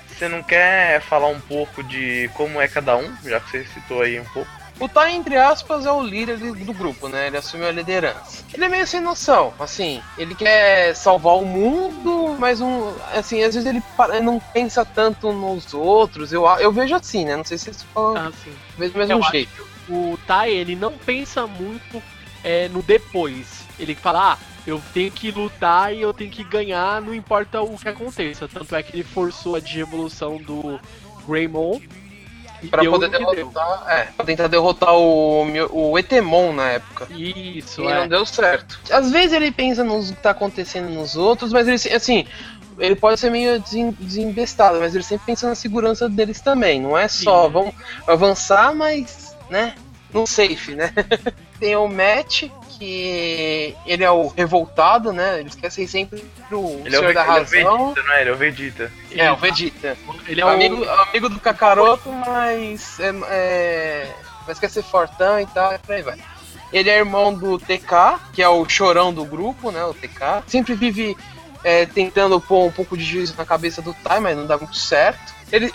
[0.08, 3.14] você não quer falar um pouco de como é cada um?
[3.24, 4.50] Já que você citou aí um pouco.
[4.80, 7.28] O Tai, entre aspas, é o líder do grupo, né?
[7.28, 8.44] Ele assumiu a liderança.
[8.54, 10.02] Ele é meio sem noção, assim.
[10.18, 13.82] Ele quer salvar o mundo, mas um, assim, às vezes ele
[14.22, 16.32] não pensa tanto nos outros.
[16.32, 17.36] Eu, eu vejo assim, né?
[17.36, 18.54] Não sei se vocês falam ah, sim.
[18.78, 19.68] vejo do mesmo Eu jeito.
[19.90, 22.02] o Tai, ele não pensa muito
[22.44, 23.66] é no depois.
[23.80, 27.78] Ele fala, ah, eu tenho que lutar e eu tenho que ganhar, não importa o
[27.78, 28.48] que aconteça.
[28.48, 30.80] Tanto é que ele forçou a evolução do
[31.28, 31.80] Greymon.
[32.70, 33.30] Pra deu poder deu.
[33.34, 33.84] derrotar.
[33.88, 37.08] É, pra tentar derrotar o, o Etemon na época.
[37.12, 37.96] Isso, E é.
[37.96, 38.80] não deu certo.
[38.92, 42.26] Às vezes ele pensa no que tá acontecendo nos outros, mas ele, assim,
[42.80, 46.82] ele pode ser meio desem- desembestado, mas ele sempre pensa na segurança deles também.
[46.82, 47.52] Não é só, Sim.
[47.54, 47.76] vamos
[48.08, 49.76] avançar, mas, né,
[50.14, 50.92] no safe, né?
[51.60, 52.44] Tem o Matt,
[52.78, 55.40] que ele é o revoltado, né?
[55.40, 57.94] Ele esquece sempre o Ele é o, Senhor da ele é o Razão.
[57.94, 58.22] Vegeta, não é?
[58.22, 58.92] Ele é o Vegeta.
[59.12, 59.98] É, o Vegeta.
[60.28, 64.16] Ele é o amigo, amigo do Kakaroto, mas é, é,
[64.48, 66.18] mas quer ser fortão e tal, e por aí vai.
[66.72, 69.84] Ele é irmão do TK, que é o chorão do grupo, né?
[69.86, 70.44] O TK.
[70.48, 71.16] Sempre vive
[71.64, 74.76] é, tentando pôr um pouco de juízo na cabeça do Tai, mas não dá muito
[74.76, 75.36] certo.
[75.52, 75.72] Ele,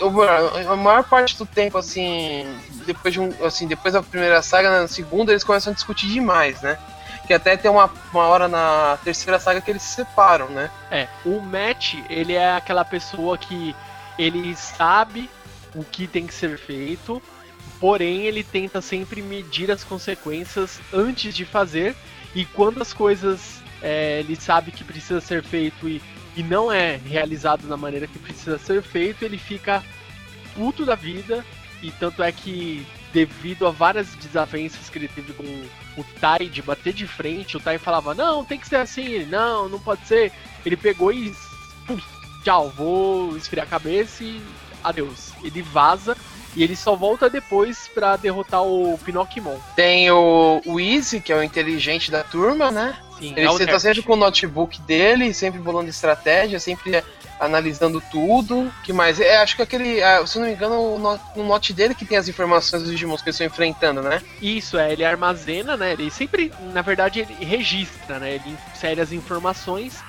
[0.69, 2.45] a maior parte do tempo, assim,
[2.85, 6.61] depois de um, assim, depois da primeira saga, na segunda eles começam a discutir demais,
[6.61, 6.77] né?
[7.27, 10.69] Que até tem uma, uma hora na terceira saga que eles se separam, né?
[10.91, 13.75] É, o Matt, ele é aquela pessoa que
[14.17, 15.29] ele sabe
[15.73, 17.21] o que tem que ser feito,
[17.79, 21.95] porém ele tenta sempre medir as consequências antes de fazer,
[22.35, 26.01] e quando as coisas é, ele sabe que precisa ser feito e,
[26.35, 29.83] e não é realizado da maneira que precisa ser feito, ele fica
[30.55, 31.43] puto da vida,
[31.81, 35.43] e tanto é que devido a várias desavenças que ele teve com
[35.95, 39.25] o Tai de bater de frente, o Tai falava, não, tem que ser assim, ele,
[39.25, 40.31] não, não pode ser.
[40.65, 41.33] Ele pegou e.
[41.85, 41.99] pum,
[42.43, 44.41] tchau, vou esfriar a cabeça e
[44.83, 45.31] adeus.
[45.43, 46.17] Ele vaza
[46.55, 49.57] e ele só volta depois pra derrotar o Pinocchimon.
[49.75, 52.97] Tem o, o Easy, que é o inteligente da turma, né?
[53.19, 57.03] Sim, Ele é o tá sempre com o notebook dele, sempre bolando estratégia, sempre
[57.43, 58.71] analisando tudo.
[58.83, 59.19] que mais?
[59.19, 62.05] É, acho que aquele, ah, se não me engano, o no- no note dele que
[62.05, 64.21] tem as informações dos Digimons que eles estão enfrentando, né?
[64.41, 65.93] Isso, é, ele armazena, né?
[65.93, 68.35] Ele sempre, na verdade, ele registra, né?
[68.35, 70.01] Ele insere as informações.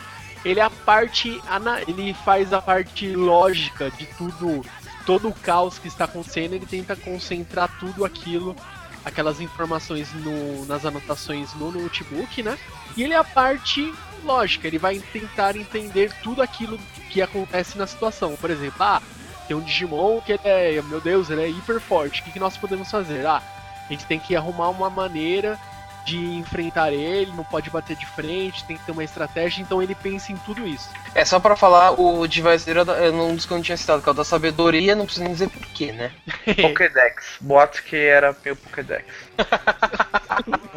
[0.44, 1.40] Ele é a parte,
[1.88, 4.62] ele faz a parte lógica de tudo,
[5.07, 6.53] todo o caos que está acontecendo.
[6.55, 8.55] Ele tenta concentrar tudo aquilo,
[9.05, 12.59] aquelas informações no- nas anotações no notebook, né?
[12.97, 13.92] E ele é a parte
[14.23, 14.66] lógica.
[14.66, 16.79] Ele vai tentar entender tudo aquilo
[17.14, 18.35] que acontece na situação.
[18.35, 19.00] Por exemplo, ah,
[19.46, 22.20] tem um Digimon que é, meu Deus, ele é hiper forte.
[22.20, 23.24] O que, que nós podemos fazer?
[23.24, 23.40] Ah,
[23.88, 25.57] a gente tem que arrumar uma maneira
[26.05, 29.95] de enfrentar ele, não pode bater de frente, tem que ter uma estratégia, então ele
[29.95, 30.88] pensa em tudo isso.
[31.14, 34.09] É só pra falar, o dele é um dos que eu não tinha citado, que
[34.09, 36.11] é o da sabedoria, não preciso nem dizer porquê, né?
[36.61, 37.37] Pokédex.
[37.40, 39.05] Boatos que era meu Pokédex.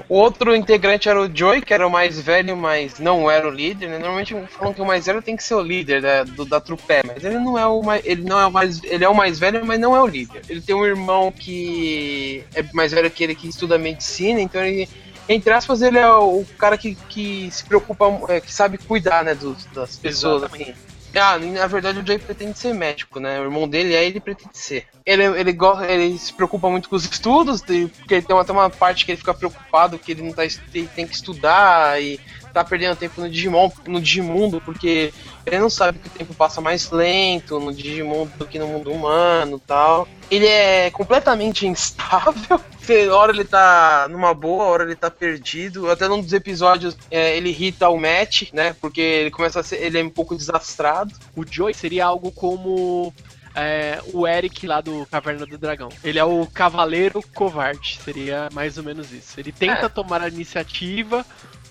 [0.07, 3.51] O outro integrante era o Joy, que era o mais velho, mas não era o
[3.51, 3.97] líder, né?
[3.97, 7.01] Normalmente falam que o mais velho tem que ser o líder da, do, da trupé,
[7.05, 8.05] mas ele não é o mais.
[8.05, 8.83] Ele não é o mais.
[8.83, 10.41] Ele é o mais velho, mas não é o líder.
[10.47, 14.87] Ele tem um irmão que é mais velho que ele que estuda medicina, então ele.
[15.29, 19.35] Entre aspas, ele é o cara que, que se preocupa, é, que sabe cuidar, né,
[19.35, 20.43] dos, das pessoas.
[20.43, 20.73] Assim.
[21.15, 23.39] Ah, na verdade o Joy pretende ser médico, né?
[23.39, 24.85] O irmão dele é ele pretende ser.
[25.05, 29.05] Ele, ele, gosta, ele se preocupa muito com os estudos, porque tem até uma parte
[29.05, 32.19] que ele fica preocupado que ele não tá, ele tem que estudar e
[32.63, 35.13] tá perdendo tempo no Digimon, no Digimundo, porque
[35.45, 38.91] ele não sabe que o tempo passa mais lento no Digimundo do que no mundo
[38.91, 40.07] humano tal.
[40.29, 42.59] Ele é completamente instável.
[42.79, 45.89] Você- Hora ele tá numa boa, hora ele tá perdido.
[45.91, 48.75] Até num dos episódios é, ele irrita o Matt, né?
[48.79, 49.81] Porque ele começa a ser.
[49.81, 51.13] Ele é um pouco desastrado.
[51.35, 53.13] O Joey seria algo como
[53.55, 55.89] é, o Eric lá do Caverna do Dragão.
[56.03, 59.37] Ele é o cavaleiro covarde, seria mais ou menos isso.
[59.39, 59.89] Ele tenta É.
[59.89, 61.25] tomar a iniciativa,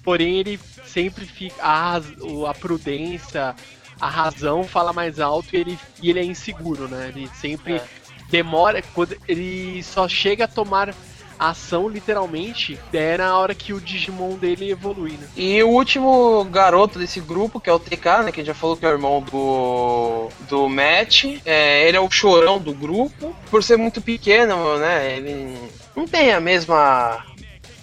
[0.06, 1.56] porém ele sempre fica.
[1.60, 3.56] A, a prudência,
[4.00, 7.12] a razão fala mais alto e ele, e ele é inseguro, né?
[7.14, 7.84] Ele sempre É.
[8.30, 8.80] demora.
[8.94, 10.94] Quando ele só chega a tomar
[11.38, 15.28] ação, literalmente, é na hora que o Digimon dele evolui, né?
[15.36, 18.32] E o último garoto desse grupo, que é o TK, né?
[18.32, 21.24] Que a gente já falou que é o irmão do, do Matt.
[21.44, 23.34] É, ele é o chorão do grupo.
[23.50, 25.16] Por ser muito pequeno, né?
[25.16, 25.58] Ele
[25.96, 27.22] não tem a mesma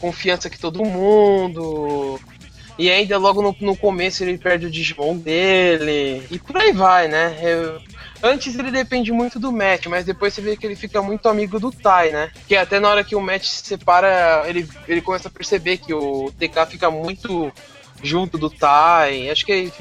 [0.04, 2.20] confiança que todo mundo.
[2.78, 6.26] E ainda logo no, no começo ele perde o Digimon dele.
[6.30, 7.38] E por aí vai, né?
[7.42, 7.80] Eu-
[8.22, 11.58] antes ele depende muito do Matt, mas depois você vê que ele fica muito amigo
[11.60, 12.32] do Tai, né?
[12.48, 15.94] Que até na hora que o Matt se separa, ele, ele começa a perceber que
[15.94, 17.50] o TK fica muito
[18.02, 19.30] junto do Tai.
[19.30, 19.72] Acho que,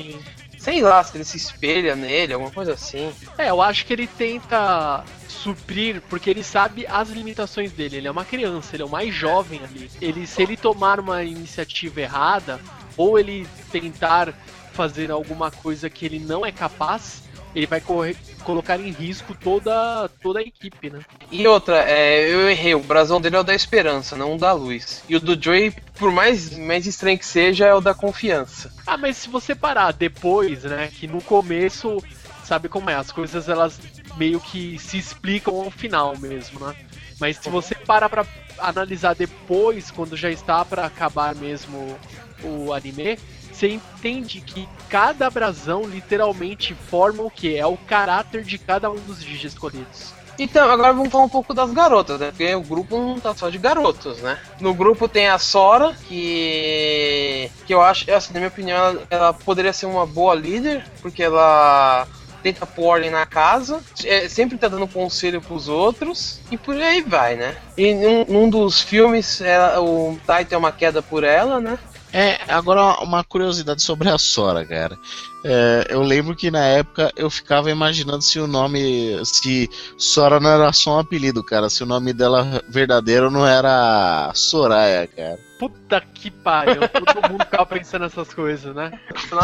[0.59, 3.11] sei lá, se ele se espelha nele, alguma coisa assim.
[3.39, 7.97] É, eu acho que ele tenta suprir, porque ele sabe as limitações dele.
[7.97, 9.91] Ele é uma criança, ele é o mais jovem ali.
[10.01, 12.61] Ele, se ele tomar uma iniciativa errada,
[12.97, 14.35] ou ele tentar
[14.73, 17.23] fazer alguma coisa que ele não é capaz,
[17.55, 21.01] ele vai correr, colocar em risco toda, toda a equipe, né?
[21.31, 24.53] E outra, é, eu errei, o brasão dele é o da esperança, não o da
[24.53, 25.03] luz.
[25.09, 28.73] E o do Joey, por mais, mais estranho que seja, é o da confiança.
[28.87, 32.03] Ah, mas se você parar depois, né, que no começo,
[32.45, 33.79] sabe como é, as coisas elas
[34.17, 36.75] meio que se explicam ao final mesmo, né?
[37.21, 38.27] Mas se você parar pra
[38.59, 41.97] analisar depois, quando já está pra acabar mesmo
[42.43, 43.19] o anime,
[43.53, 47.57] você entende que cada brasão literalmente forma o que?
[47.57, 50.13] É o caráter de cada um dos Digi escolhidos.
[50.39, 52.31] Então, agora vamos falar um pouco das garotas, né?
[52.31, 54.39] Porque o grupo não tá só de garotos, né?
[54.59, 57.51] No grupo tem a Sora, que.
[57.67, 62.09] que eu acho, assim, na minha opinião, ela poderia ser uma boa líder, porque ela
[62.43, 67.01] tenta pôr ordem na casa, é, sempre tá dando conselho pros outros, e por aí
[67.03, 67.57] vai, né?
[67.77, 71.79] E num, num dos filmes, ela- o Tai tem uma queda por ela, né?
[72.13, 74.99] É, agora uma curiosidade sobre a Sora, cara.
[75.45, 79.19] É, eu lembro que na época eu ficava imaginando se o nome.
[79.25, 81.71] Se Sora não era só um apelido, cara.
[81.71, 85.39] Se o nome dela verdadeiro não era Soraya, cara.
[85.59, 88.93] Puta que pariu, todo mundo ficava pensando nessas coisas, né?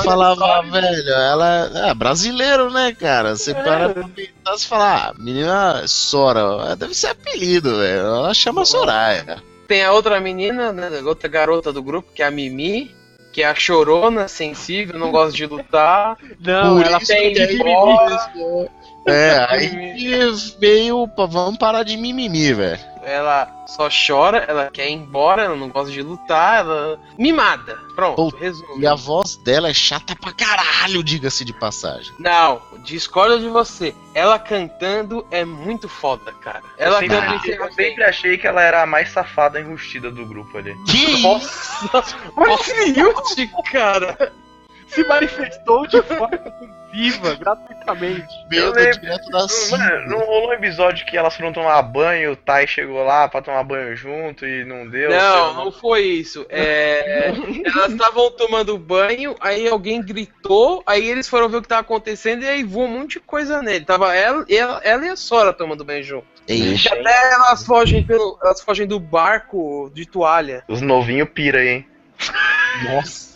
[0.04, 3.36] Falava, velho, ela é brasileiro, né, cara?
[3.36, 8.00] Você para pra pensar e fala, ah, menina Sora, deve ser apelido, velho.
[8.00, 9.40] Ela chama Soraya.
[9.68, 10.88] Tem a outra menina, né?
[10.98, 12.96] a Outra garota do grupo, que é a Mimi.
[13.30, 16.16] Que é a chorona, sensível, não gosta de lutar.
[16.40, 18.18] Não, ela tem de bola.
[19.06, 19.94] É, aí
[20.58, 22.80] veio vamos parar de mimimi, velho.
[23.02, 27.00] Ela só chora, ela quer ir embora, ela não gosta de lutar, ela.
[27.16, 27.76] Mimada.
[27.94, 28.78] Pronto, Puta, resumo.
[28.78, 32.12] E a voz dela é chata pra caralho, diga-se de passagem.
[32.18, 33.94] Não, discordo de você.
[34.14, 36.62] Ela cantando é muito foda, cara.
[36.76, 40.26] Ela eu, sempre, eu sempre achei que ela era a mais safada e enrustida do
[40.26, 40.76] grupo ali.
[40.84, 44.32] Que Nossa, Yuti, cara.
[44.88, 46.38] Se manifestou de forma
[46.92, 48.26] viva, gratuitamente.
[48.50, 49.00] Meu Eu Deus, lembro.
[49.00, 53.04] direto da Mano, não rolou um episódio que elas foram tomar banho, o Tai chegou
[53.04, 55.10] lá pra tomar banho junto e não deu?
[55.10, 56.46] Não, não foi isso.
[56.48, 57.28] É,
[57.64, 62.42] elas estavam tomando banho, aí alguém gritou, aí eles foram ver o que tava acontecendo
[62.42, 63.84] e aí voou um monte de coisa nele.
[63.84, 66.26] Tava ela, ela, ela e a Sora tomando banho junto.
[66.48, 68.38] E até elas fogem pelo.
[68.42, 70.64] Elas fogem do barco de toalha.
[70.66, 71.86] Os novinhos pira aí, hein?
[72.84, 73.27] nossa.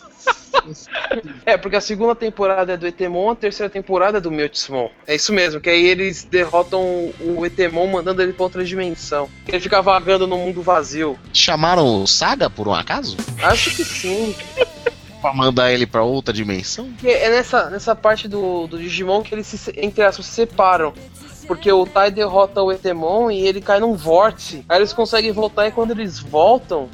[1.45, 4.89] É, porque a segunda temporada é do Etemon, a terceira temporada é do Meltismon.
[5.05, 6.81] É isso mesmo, que aí eles derrotam
[7.19, 9.29] o Etemon mandando ele pra outra dimensão.
[9.47, 11.19] Ele fica vagando no mundo vazio.
[11.33, 13.17] Chamaram o Saga por um acaso?
[13.41, 14.35] Acho que sim.
[15.21, 16.91] Pra mandar ele pra outra dimensão?
[16.91, 20.93] Porque é nessa, nessa parte do, do Digimon que eles se, entre aspas, se separam.
[21.47, 24.65] Porque o Tai derrota o Etemon e ele cai num vórtice.
[24.67, 26.89] Aí eles conseguem voltar e quando eles voltam,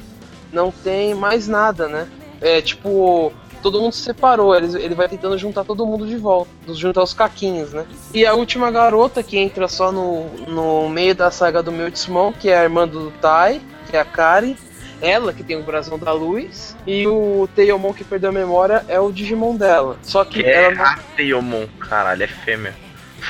[0.52, 2.06] não tem mais nada, né?
[2.40, 4.54] É tipo, todo mundo se separou.
[4.54, 6.50] Eles, ele vai tentando juntar todo mundo de volta.
[6.68, 7.84] Juntar os caquinhos, né?
[8.14, 12.48] E a última garota que entra só no, no meio da saga do Meltismon, que
[12.50, 14.56] é a irmã do Tai, que é a Kari.
[15.02, 16.76] Ela que tem o brasão da luz.
[16.86, 19.96] E o Teomon que perdeu a memória é o Digimon dela.
[20.02, 22.74] Só que Que é ela não a Teomon, caralho, é fêmea.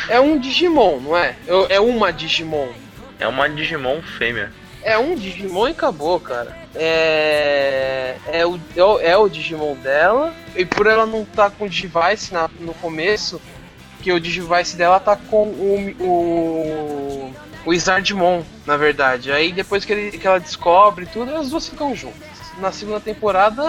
[0.08, 1.36] é um Digimon, não é?
[1.46, 2.68] É é uma Digimon.
[3.20, 4.52] É uma Digimon fêmea.
[4.82, 6.56] É um Digimon e acabou, cara.
[6.74, 8.16] É.
[8.32, 10.32] É o, é o, é o Digimon dela.
[10.54, 13.40] E por ela não estar com o Digivice na- no começo,
[14.02, 15.94] que o Digivice dela tá com o.
[16.00, 17.34] o.
[17.66, 17.72] o
[18.66, 19.32] na verdade.
[19.32, 22.28] Aí depois que, ele, que ela descobre tudo, as duas ficam juntas.
[22.58, 23.62] Na segunda temporada,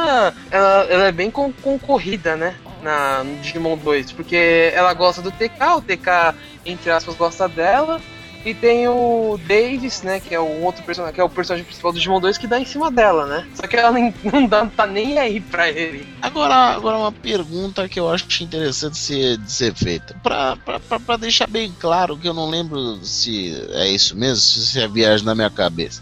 [0.49, 2.55] ela, ela é bem con- concorrida, né?
[2.81, 6.35] Na, no Digimon 2, porque ela gosta do TK, o TK,
[6.65, 8.01] entre aspas, gosta dela.
[8.43, 10.19] E tem o Davis, né?
[10.19, 12.59] Que é o outro personagem, que é o personagem principal do Digimon 2 que dá
[12.59, 13.47] em cima dela, né?
[13.53, 16.07] Só que ela nem, não, dá, não tá nem aí pra ele.
[16.21, 20.15] Agora, agora uma pergunta que eu acho interessante ser, de ser feita.
[20.23, 24.37] Pra, pra, pra, pra deixar bem claro que eu não lembro se é isso mesmo,
[24.37, 26.01] se é viagem na minha cabeça.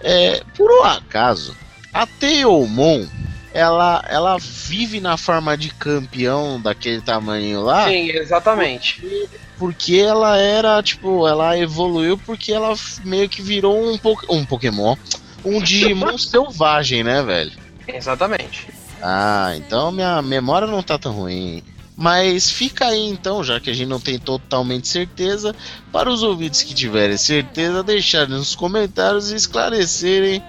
[0.00, 1.56] É, por um acaso,
[1.92, 3.06] a Teomon,
[3.52, 9.28] ela, ela vive na forma de campeão daquele tamanho lá, Sim, exatamente.
[9.62, 14.96] Porque ela era, tipo, ela evoluiu porque ela meio que virou um, po um Pokémon,
[15.44, 17.52] um Digimon selvagem, né, velho?
[17.86, 18.66] Exatamente.
[19.00, 21.62] Ah, então minha memória não tá tão ruim.
[21.96, 25.54] Mas fica aí então, já que a gente não tem totalmente certeza,
[25.92, 30.42] para os ouvintes que tiverem certeza, deixarem nos comentários e esclarecerem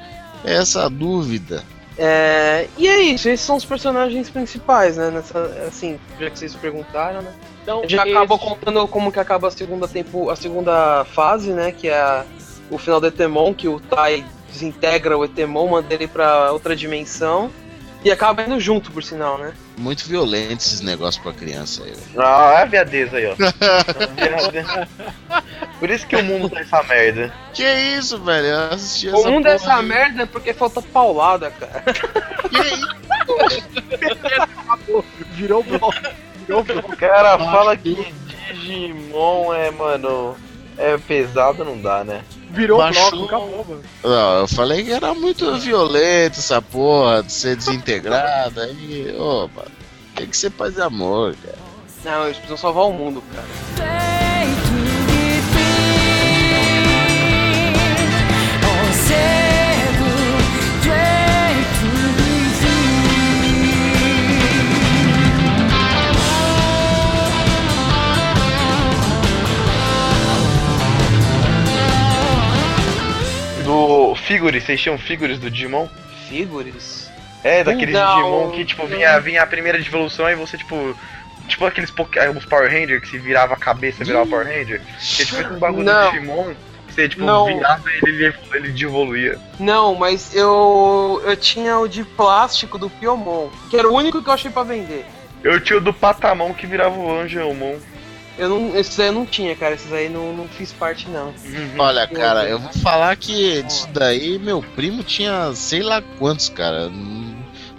[0.44, 1.64] essa dúvida.
[1.98, 5.10] É, e é isso, esses são os personagens principais, né?
[5.12, 7.32] Nessa, assim, já que vocês perguntaram, né?
[7.62, 11.72] Então, já esse- acabou contando como que acaba a segunda tempo, a segunda fase, né?
[11.72, 12.26] Que é a-
[12.70, 17.50] o final do Etemon, que o Tai desintegra o Etemon, manda ele pra outra dimensão.
[18.04, 19.54] E acaba indo junto, por sinal, né?
[19.78, 21.92] Muito violento esses negócios pra criança aí.
[21.92, 22.22] velho.
[22.22, 23.36] Ah, é a viadeza aí, ó.
[25.80, 27.34] Por isso que o mundo tá essa merda.
[27.54, 27.64] Que
[27.98, 28.46] isso, velho?
[28.48, 29.86] Eu assisti O essa mundo porra dessa aí.
[29.86, 31.84] merda é porque falta paulada, cara.
[32.50, 32.88] Que isso?
[35.34, 35.94] Virou bloco.
[36.46, 36.94] Virou bloco.
[36.94, 38.14] O cara fala que
[38.54, 40.36] Digimon é, mano.
[40.78, 42.22] É pesado, não dá, né?
[42.54, 43.10] Virou Baixou.
[43.12, 43.84] bloco, acabou, mano.
[44.04, 48.62] Não, eu falei que era muito violento essa porra de ser desintegrado.
[48.62, 49.72] Aí, ô, mano,
[50.16, 51.58] tem que ser paz e amor, cara.
[52.06, 53.48] Não, eles precisam salvar o mundo, cara.
[73.74, 75.88] Do Figures, vocês tinham Figures do Digimon?
[76.30, 77.10] Figures?
[77.44, 78.16] É, daqueles Não.
[78.16, 80.96] Digimon que, tipo, vinha, vinha a primeira evolução e você, tipo.
[81.48, 84.80] Tipo aqueles Poké- os Power Ranger que se virava a cabeça virava Power Ranger.
[84.98, 86.06] Que tipo esse bagulho Não.
[86.06, 86.54] do Digimon,
[86.88, 87.46] você tipo Não.
[87.48, 89.38] virava ele, ele, ele devoluía.
[89.60, 94.30] Não, mas eu eu tinha o de plástico do Piomon, que era o único que
[94.30, 95.06] eu achei pra vender.
[95.44, 97.76] Eu tinha o do Patamon que virava o Angelmon.
[98.38, 99.76] Eu não, esses aí eu não tinha, cara.
[99.76, 101.34] Esses aí não, não fiz parte, não.
[101.78, 106.90] Olha, cara, eu vou falar que disso daí meu primo tinha sei lá quantos, cara.
[106.90, 107.24] Não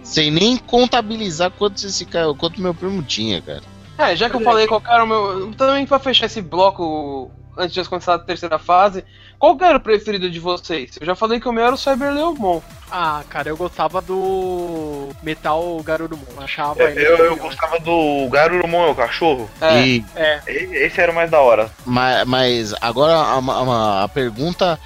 [0.04, 3.62] Sei nem contabilizar quantos esse cara, quanto meu primo tinha, cara.
[3.96, 5.54] É, já que eu falei qual era o meu.
[5.54, 9.04] Também pra fechar esse bloco antes de começar a terceira fase,
[9.38, 10.96] qual que era o preferido de vocês?
[11.00, 12.60] Eu já falei que o meu era o Cyber Leomon.
[12.90, 16.22] Ah, cara, eu gostava do Metal Garurumon.
[16.38, 17.36] Achava Eu, ele eu, eu legal.
[17.48, 19.50] gostava do Garurumon, é o cachorro.
[19.60, 20.04] É, E,
[20.46, 21.70] E- Esse era o mais da hora.
[21.84, 24.78] mas, mas agora a, a- a pergunta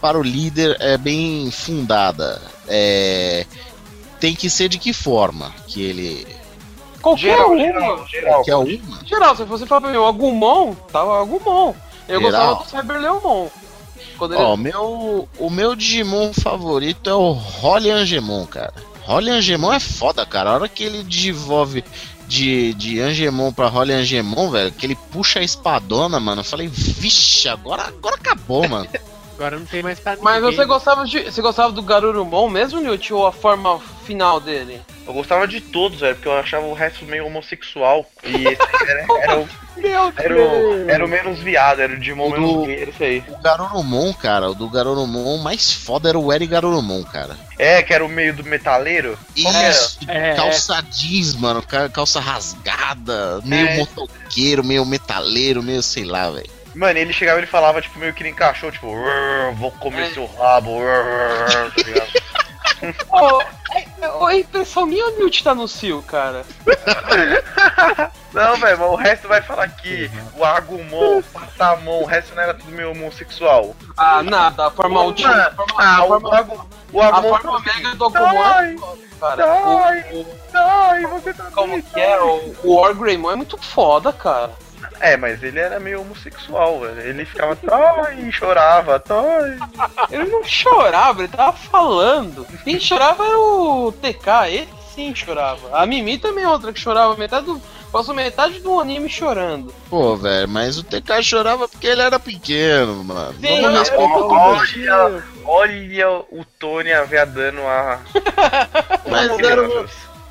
[0.00, 2.40] para o líder é bem fundada.
[2.68, 3.46] É,
[4.20, 6.26] tem que ser de que forma que ele.
[7.00, 7.58] qualquer Geral, uma.
[7.62, 8.42] geral, geral.
[8.44, 9.04] Que é uma?
[9.06, 11.74] Geral, se você falar pra mim, o Agumon, tava Agumon.
[12.08, 12.56] Eu Geral.
[12.56, 13.48] gostava do Cyber Leomon.
[14.20, 14.34] Ele...
[14.36, 18.72] Ó, o meu, o meu Digimon favorito é o Holly Angemon, cara.
[19.02, 20.50] Holly Angemon é foda, cara.
[20.50, 21.84] A hora que ele desenvolve
[22.26, 26.40] de, de Angemon pra Holly Angemon, velho, que ele puxa a espadona, mano.
[26.40, 28.88] Eu falei, vixe, agora, agora acabou, mano.
[29.34, 30.56] Agora não tem mais pra Mas ninguém.
[30.56, 34.80] você gostava, de, você gostava do Garurumon mesmo, Newt, ou a forma final dele?
[35.06, 38.06] Eu gostava de todos, velho, porque eu achava o resto meio homossexual.
[38.22, 42.30] E esse era, era, o, Meu era, o, era o menos viado, era o Digimon
[42.30, 43.24] menos do- gay, era isso aí.
[43.28, 47.36] O Garurumon, cara, o do Garurumon mais foda era o Eri Garurumon, cara.
[47.58, 49.18] É, que era o meio do metaleiro.
[49.36, 53.76] Isso, É, calça jeans, mano, ca- calça rasgada, meio É.
[53.76, 56.48] motoqueiro, meio metaleiro, meio sei lá, velho.
[56.74, 60.06] Mano, ele chegava e ele falava, tipo, meio que nem cachorro, tipo, "Rrr, vou comer
[60.08, 60.10] É.
[60.14, 62.10] seu rabo, rrr", tá ligado?
[63.10, 63.40] Ô,
[64.02, 66.44] é- ô, a impressão minha Newt tá no Cio, cara?
[68.32, 72.54] Não, velho, o resto vai falar que o Agumon, o Patamon, o resto não era
[72.54, 73.74] tudo meio homossexual.
[73.96, 75.32] Ah, nada, a forma última.
[75.32, 78.26] A forma, ah, a o, forma, Agu- o a Agumon forma falou mega do Agumon
[78.28, 79.36] é "Dai, foda, cara.
[79.46, 82.10] dai, O, o, dai, você tá como que é?
[82.10, 84.50] dai." O, o Wargreymon é muito foda, cara.
[85.00, 87.00] É, mas ele era meio homossexual, velho.
[87.00, 87.56] Ele ficava,
[88.06, 89.58] ai, chorava, ai.
[90.10, 92.46] Ele não chorava, ele tava falando.
[92.64, 95.76] Quem chorava era o TK, ele sim chorava.
[95.76, 97.60] A Mimi também é outra que chorava metade do.
[97.90, 99.72] Passou metade do anime chorando.
[99.88, 103.34] Pô, velho, mas o TK chorava porque ele era pequeno, mano.
[103.40, 103.94] Sim, Vamos mas o
[104.34, 108.00] Olha, olha o Tony a veadando a.
[109.08, 109.86] Mas era o.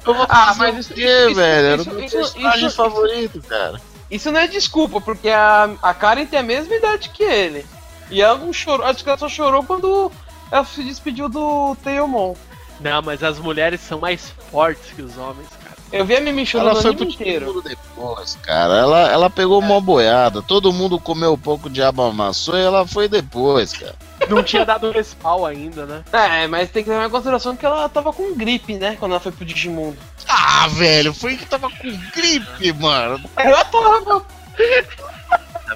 [0.05, 1.67] Eu vou Ah, fazer mas o isso- quê, isso- velho?
[1.67, 3.79] Era isso- o meu personagem favorito, cara.
[4.09, 7.65] Isso não é desculpa, porque a, a Karen tem a mesma idade que ele.
[8.11, 8.85] E ela não chorou.
[8.85, 10.11] Acho que ela só chorou quando
[10.51, 12.35] ela se despediu do Teomon.
[12.79, 15.73] Não, mas as mulheres são mais fortes que os homens, cara.
[15.91, 17.61] Eu vi a Mimi chorando o anime inteiro.
[17.61, 18.73] depois, cara.
[18.73, 20.41] Ela, ela pegou uma boiada.
[20.41, 23.95] Todo mundo comeu um pouco de aba amassou e ela foi depois, cara.
[24.27, 26.03] Não tinha dado respawn ainda, né?
[26.11, 28.97] É, mas tem que levar em consideração que ela tava com gripe, né?
[28.99, 29.97] Quando ela foi pro Digimundo.
[30.35, 33.23] Ah, velho, foi que tava com gripe, mano.
[33.37, 34.25] Ela tava.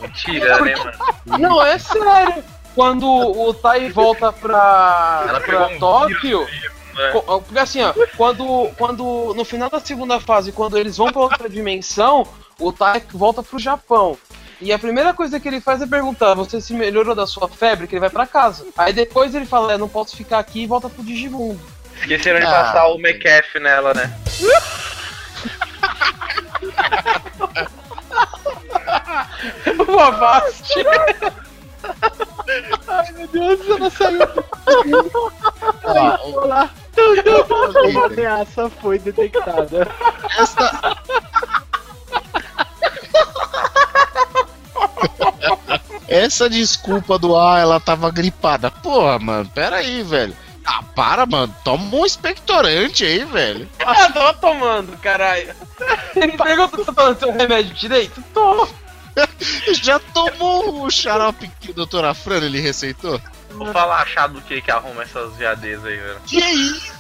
[0.02, 1.38] Mentira, né, mano?
[1.38, 2.44] Não, é sério.
[2.76, 6.48] Quando o Tai volta pra, Ela pra pegou um Tóquio.
[6.96, 7.12] né?
[7.12, 9.34] Porque assim, ó, quando, quando.
[9.36, 12.26] No final da segunda fase, quando eles vão pra outra dimensão,
[12.60, 14.18] o Tai volta pro Japão.
[14.60, 17.88] E a primeira coisa que ele faz é perguntar: você se melhorou da sua febre?
[17.88, 18.66] Que ele vai pra casa.
[18.78, 21.60] Aí depois ele fala: é, não posso ficar aqui e volta pro Digimundo.
[22.02, 22.52] Esqueceram de Ah.
[22.52, 24.14] passar o McAfee nela, né?
[29.88, 30.74] O Avast.
[32.88, 34.20] Ai, meu Deus, ela saiu.
[35.84, 36.48] Ó, o-
[37.90, 39.88] Uma ameaça foi detectada.
[40.38, 40.98] Essa.
[46.08, 48.72] Essa desculpa do ah, ela tava gripada.
[48.72, 50.36] Porra, mano, pera aí, velho.
[50.68, 51.56] Ah, para, mano.
[51.64, 53.70] Toma um expectorante aí, velho.
[53.80, 55.56] Eu tô tomando, caralho.
[56.14, 58.22] Ele perguntou se eu tô tomando seu remédio direito?
[58.34, 58.68] Tô.
[59.82, 63.20] Já tomou o xarope que o doutor Afrano ele receitou?
[63.52, 66.20] Vou falar achado do que que arruma essas viadezas aí, velho.
[66.28, 66.94] Que isso?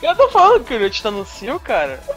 [0.00, 2.00] Eu tô falando que o Elliot tá no cio, cara.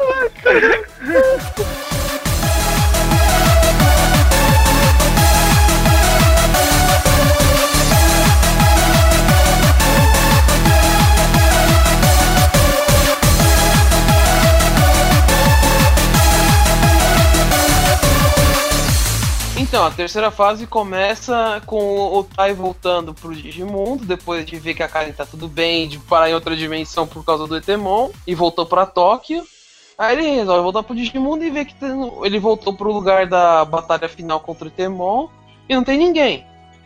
[19.85, 21.77] A terceira fase começa com
[22.17, 25.99] o Tai voltando pro Digimundo, depois de ver que a Karen tá tudo bem, de
[25.99, 29.45] parar em outra dimensão por causa do Etemon, e voltou pra Tóquio.
[29.95, 31.75] Aí ele resolve voltar pro Digimundo e vê que
[32.23, 35.27] ele voltou pro lugar da batalha final contra o Etemon
[35.69, 36.43] e não tem ninguém.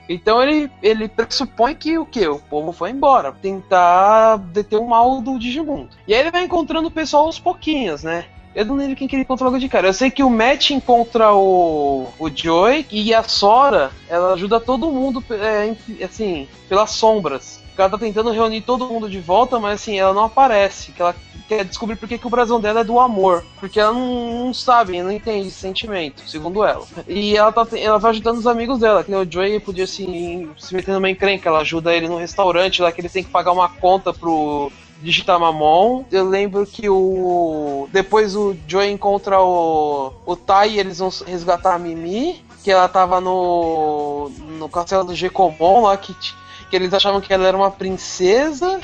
[0.10, 2.28] Então ele, ele pressupõe que o que?
[2.28, 5.96] O povo foi embora, tentar deter o mal do Digimundo.
[6.06, 8.26] E aí ele vai encontrando o pessoal aos pouquinhos, né?
[8.56, 9.88] Eu não lembro quem que ele encontra logo de cara.
[9.88, 14.92] Eu sei que o Matt encontra o, o Joey e a Sora, ela ajuda todo
[14.92, 17.64] mundo, é, assim, pelas sombras.
[17.78, 20.92] Ela tá tentando reunir todo mundo de volta, mas assim, ela não aparece.
[20.92, 21.16] Que ela
[21.48, 23.46] quer descobrir por que, o brasão dela é do amor.
[23.58, 26.86] Porque ela não, não sabe, não entende esse sentimento, segundo ela.
[27.08, 30.50] E ela, tá, ela vai ajudando os amigos dela, que nem o Joey podia assim,
[30.58, 31.48] se meter numa encrenca.
[31.48, 34.70] Ela ajuda ele no restaurante lá que ele tem que pagar uma conta pro
[35.02, 36.06] Digitamamon.
[36.12, 37.88] Eu lembro que o.
[37.92, 40.14] Depois o Joey encontra o.
[40.26, 42.44] O Tai e eles vão resgatar a Mimi.
[42.64, 44.30] Que ela tava no.
[44.58, 48.80] No castelo do Gekomon lá, que, que eles achavam que ela era uma princesa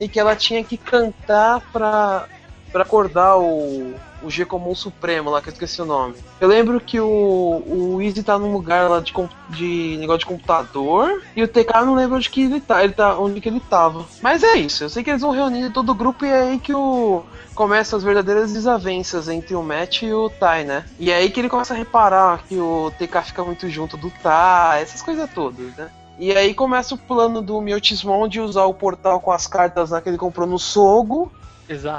[0.00, 2.26] e que ela tinha que cantar pra,
[2.72, 3.94] pra acordar o.
[4.22, 6.14] O Gekomon Supremo lá, que eu esqueci o nome.
[6.40, 9.12] Eu lembro que o, o Easy tá num lugar lá de,
[9.50, 11.22] de negócio de computador.
[11.36, 13.18] E o TK não lembro onde que ele tá, ele tá.
[13.18, 14.06] Onde que ele tava.
[14.20, 16.58] Mas é isso, eu sei que eles vão reunir todo o grupo e é aí
[16.58, 17.22] que o.
[17.54, 20.84] Começa as verdadeiras desavenças entre o Matt e o Tai, né?
[20.96, 24.10] E é aí que ele começa a reparar que o TK fica muito junto do
[24.22, 25.90] Tai, essas coisas todas, né?
[26.18, 30.00] E aí começa o plano do Miotismon de usar o portal com as cartas lá
[30.00, 31.30] que ele comprou no Sogo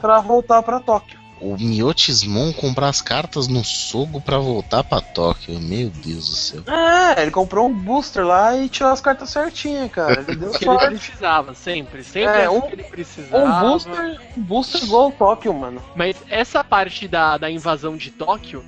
[0.01, 1.17] pra voltar pra Tóquio.
[1.41, 5.59] O Miotismon comprar as cartas no Sogo pra voltar pra Tóquio.
[5.59, 6.63] Meu Deus do céu.
[6.67, 10.21] É, ele comprou um booster lá e tirou as cartas certinhas, cara.
[10.27, 10.87] Ele deu que ele sorte.
[10.97, 12.03] precisava, sempre.
[12.03, 13.65] Sempre É, é, um- que ele precisava.
[13.65, 15.81] Um booster, um booster igual o Tóquio, mano.
[15.95, 18.63] Mas essa parte da, da invasão de Tóquio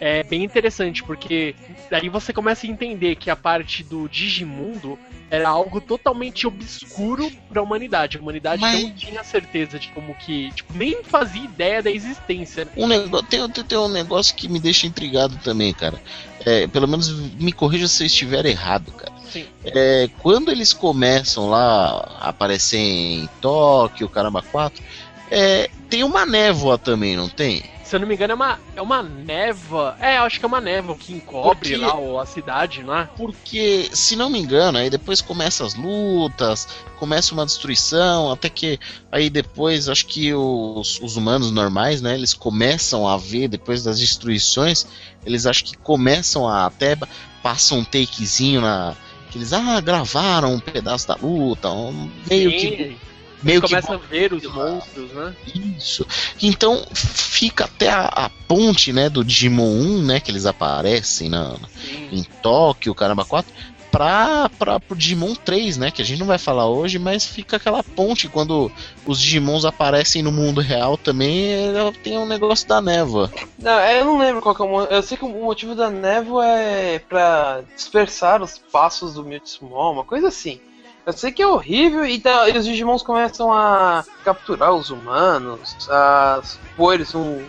[0.00, 1.54] é bem interessante, porque
[1.90, 4.98] daí você começa a entender que a parte do Digimundo
[5.30, 8.16] era algo totalmente obscuro pra humanidade.
[8.16, 10.50] A humanidade Mas- não tinha certeza de como que.
[10.52, 12.64] Tipo, nem fazia ideia da existência.
[12.64, 12.70] né?
[12.76, 16.00] Um negócio, tem, tem, tem um negócio que me deixa intrigado também, cara.
[16.44, 19.12] É, pelo menos me corrija se eu estiver errado, cara.
[19.30, 19.46] Sim.
[19.64, 24.82] É, quando eles começam lá a aparecer em Tóquio, Caramba 4,
[25.30, 27.62] é, tem uma névoa também, não tem?
[27.90, 29.96] Se eu não me engano, é uma, é uma névoa.
[29.98, 33.08] É, eu acho que é uma névoa que encobre Porque- lá a cidade, não é?
[33.16, 36.68] Porque, se não me engano, aí depois começa as lutas,
[37.00, 38.78] começa uma destruição, até que
[39.10, 43.98] aí depois acho que os, os humanos normais, né, eles começam a ver depois das
[43.98, 44.86] destruições,
[45.26, 46.96] eles acho que começam a até
[47.42, 48.94] passam um takezinho na
[49.32, 52.96] que eles ah, gravaram um pedaço da luta, um- meio que
[53.42, 55.34] Meio que começa a ver os monstros, né?
[55.76, 56.06] isso.
[56.42, 61.56] Então fica até a, a ponte, né, do Digimon 1, né, que eles aparecem na,
[61.82, 62.08] Sim.
[62.12, 63.50] em Tóquio, caramba, 4,
[63.90, 65.90] pra, pra, pro Digimon 3, né?
[65.90, 68.70] Que a gente não vai falar hoje, mas fica aquela ponte quando
[69.04, 73.32] os Digimons aparecem no mundo real também, é, tem um negócio da névoa.
[73.58, 75.90] Não, eu não lembro qual que é o mo- Eu sei que o motivo da
[75.90, 80.60] névoa é pra dispersar os passos do Mewtwo, uma coisa assim.
[81.06, 85.76] Eu sei que é horrível e, tá- e os Digimons começam a capturar os humanos,
[85.90, 86.40] a
[86.76, 87.42] pôr eles um,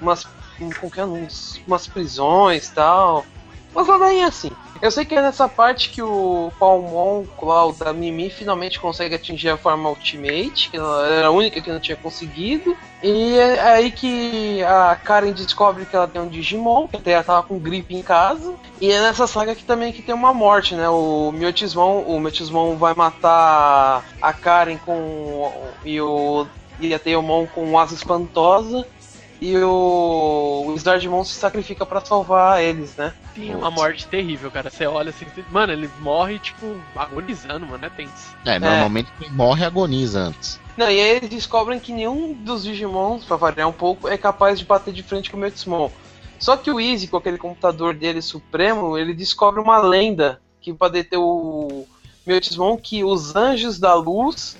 [0.00, 0.26] umas,
[0.60, 3.24] um, que é, uns, umas prisões tal.
[3.74, 4.50] Umas ladainhas assim.
[4.82, 9.14] Eu sei que é nessa parte que o Palmon, lá, o da Mimi, finalmente consegue
[9.14, 12.76] atingir a forma Ultimate, que era a única que não tinha conseguido.
[13.00, 17.22] E é aí que a Karen descobre que ela tem um Digimon, que até ela
[17.22, 18.54] tava com gripe em casa.
[18.80, 20.88] E é nessa saga que também que tem uma morte, né?
[20.88, 25.52] O Miotismon, o Miotismon vai matar a Karen com
[25.84, 26.44] e o
[26.80, 28.84] e a Teomon com asa espantosa.
[29.44, 33.12] E o, o Slardmon se sacrifica pra salvar eles, né?
[33.34, 34.70] Sim, uma morte terrível, cara.
[34.70, 38.36] Você olha assim, você- mano, ele morre, tipo, agonizando, mano, é tenso.
[38.44, 40.60] É, normalmente quem morre agoniza antes.
[40.76, 44.58] Não, e aí eles descobrem que nenhum dos Digimons, pra variar um pouco, é capaz
[44.60, 45.90] de bater de frente com o Metismon.
[46.38, 50.88] Só que o Easy, com aquele computador dele supremo, ele descobre uma lenda que pra
[50.88, 51.84] deter o
[52.24, 54.56] Metismon que os anjos da luz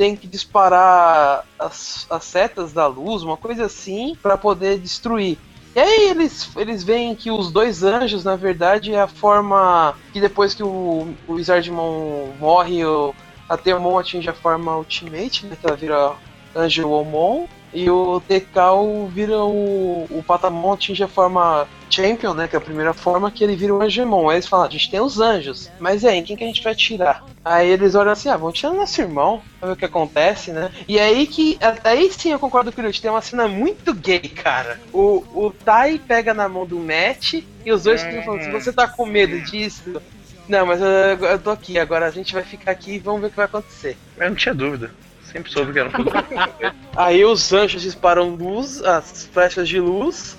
[0.00, 5.36] têm que disparar as, as setas da luz, uma coisa assim, pra poder destruir.
[5.76, 10.18] E aí eles, eles veem que os dois anjos, na verdade, é a forma que
[10.18, 13.14] depois que o, o Wizardmon morre, o,
[13.46, 15.54] a Teomon atinge a forma Ultimate, né?
[15.60, 16.14] Que ela vira
[16.56, 17.46] Anjo Omon.
[17.72, 20.06] E o Tekao vira o.
[20.10, 22.48] O Patamon atinge a forma Champion, né?
[22.48, 24.28] Que é a primeira forma que ele vira o Angemon.
[24.28, 25.70] Aí eles falam, a gente tem os anjos.
[25.78, 27.24] Mas aí, quem que a gente vai tirar?
[27.44, 30.70] Aí eles olham assim, ah, vamos tirar nosso irmão, pra ver o que acontece, né?
[30.88, 31.58] E aí que.
[31.84, 34.80] Aí sim eu concordo com o Lute, tem uma cena muito gay, cara.
[34.92, 38.72] O, o Tai pega na mão do Matt e os dois ficam falando, se você
[38.72, 40.00] tá com medo disso.
[40.48, 43.28] Não, mas eu, eu tô aqui, agora a gente vai ficar aqui e vamos ver
[43.28, 43.96] o que vai acontecer.
[44.18, 44.90] Eu não tinha dúvida.
[45.32, 46.18] Sempre soube que era um pouco.
[46.96, 50.36] Aí os anjos disparam luz, as flechas de luz.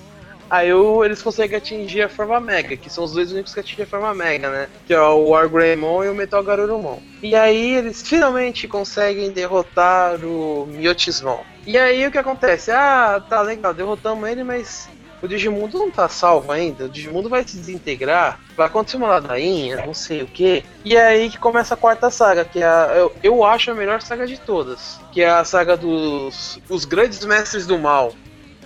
[0.49, 0.69] Aí
[1.05, 4.13] eles conseguem atingir a forma Mega, que são os dois únicos que atingem a forma
[4.13, 4.67] Mega, né?
[4.85, 6.99] Que é o Wargreymon e o Metal Garurumon.
[7.23, 11.39] E aí eles finalmente conseguem derrotar o Miotismon.
[11.65, 12.69] E aí o que acontece?
[12.69, 14.89] Ah, tá legal, derrotamos ele, mas
[15.21, 16.85] o Digimundo não tá salvo ainda.
[16.85, 20.63] O Digimundo vai se desintegrar, vai acontecer uma ladainha, não sei o que.
[20.83, 23.75] E é aí que começa a quarta saga, que é a, eu, eu acho a
[23.75, 24.99] melhor saga de todas.
[25.11, 28.13] Que é a saga dos os grandes mestres do mal.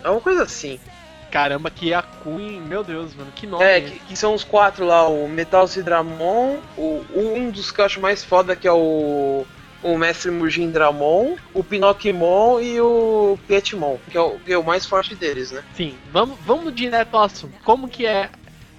[0.03, 0.79] É uma coisa assim.
[1.35, 3.65] Caramba, que a Queen, meu Deus, mano, que nome.
[3.65, 7.85] É, que, que são os quatro lá, o Metal Sidramon, o, um dos que eu
[7.85, 9.45] acho mais foda que é o.
[9.85, 14.63] O Mestre Mujin Dramon, o Pinocchimon e o Pietmon, que é o, que é o
[14.63, 15.63] mais forte deles, né?
[15.75, 17.53] Sim, vamos, vamos direto ao assunto.
[17.63, 18.29] Como que é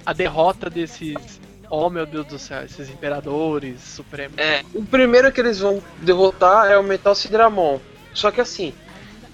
[0.04, 1.40] a derrota desses.
[1.70, 4.36] Oh meu Deus do céu, esses imperadores supremos.
[4.36, 7.80] É, o primeiro que eles vão derrotar é o Metal Sidramon.
[8.12, 8.72] Só que assim,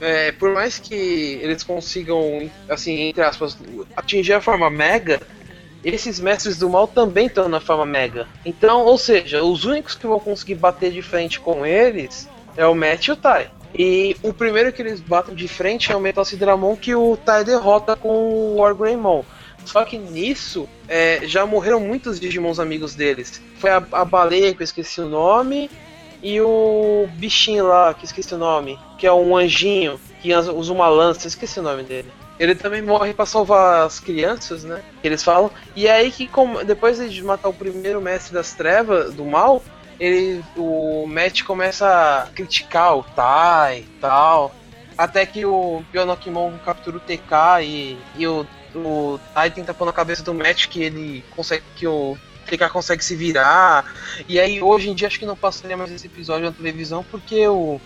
[0.01, 0.95] é, por mais que
[1.41, 3.57] eles consigam, assim, entre aspas,
[3.97, 5.20] atingir a forma Mega,
[5.85, 8.26] esses mestres do mal também estão na forma Mega.
[8.45, 12.74] Então, ou seja, os únicos que vão conseguir bater de frente com eles é o
[12.74, 13.51] Matt e o Tai.
[13.74, 17.45] E o primeiro que eles batem de frente é o Metal Sidramon que o Tai
[17.45, 19.24] derrota com o Wargreymon.
[19.64, 23.41] Só que nisso é, já morreram muitos Digimons amigos deles.
[23.59, 25.70] Foi a, a baleia, que eu esqueci o nome,
[26.22, 30.89] e o bichinho lá, que esqueci o nome, que é um anjinho que usa uma
[30.89, 32.11] lança, esqueci o nome dele.
[32.43, 34.82] Ele também morre pra salvar as crianças, né?
[35.01, 35.49] Que eles falam.
[35.76, 36.28] E é aí que,
[36.66, 39.62] depois de matar o primeiro mestre das trevas, do mal,
[40.01, 44.53] ele, o Matt começa a criticar o Tai e tal.
[44.99, 49.93] Até que o Pionokimon captura o TK e, e o, o Tai tenta pôr na
[49.93, 51.62] cabeça do Matt que ele consegue.
[51.76, 53.84] que o TK consegue se virar.
[54.28, 57.47] E aí hoje em dia acho que não passaria mais esse episódio na televisão porque
[57.47, 57.80] o.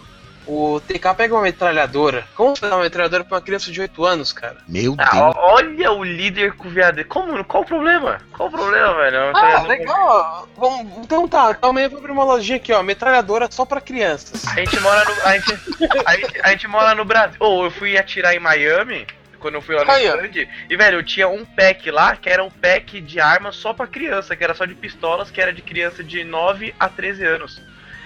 [0.47, 2.25] O TK pega uma metralhadora.
[2.37, 4.59] Como você dá uma metralhadora pra uma criança de 8 anos, cara?
[4.69, 5.35] Meu Ah, Deus.
[5.37, 7.05] olha o líder com o viado.
[7.07, 7.45] Como?
[7.45, 8.21] Qual o problema?
[8.33, 9.37] Qual o problema, velho?
[9.37, 10.49] Ah, legal.
[10.57, 12.83] Vamos, então tá, então amanhã eu vou abrir uma lojinha aqui, ó.
[12.83, 14.47] Metralhadora só pra crianças.
[14.47, 15.23] A gente mora no.
[15.27, 15.53] A gente,
[16.07, 17.37] a gente, a gente mora no Brasil.
[17.41, 19.07] Ou eu fui atirar em Miami.
[19.39, 22.29] Quando eu fui lá no Aí, stand, e velho, eu tinha um pack lá que
[22.29, 25.53] era um pack de armas só pra criança, que era só de pistolas, que era
[25.53, 27.61] de criança de 9 a 13 anos.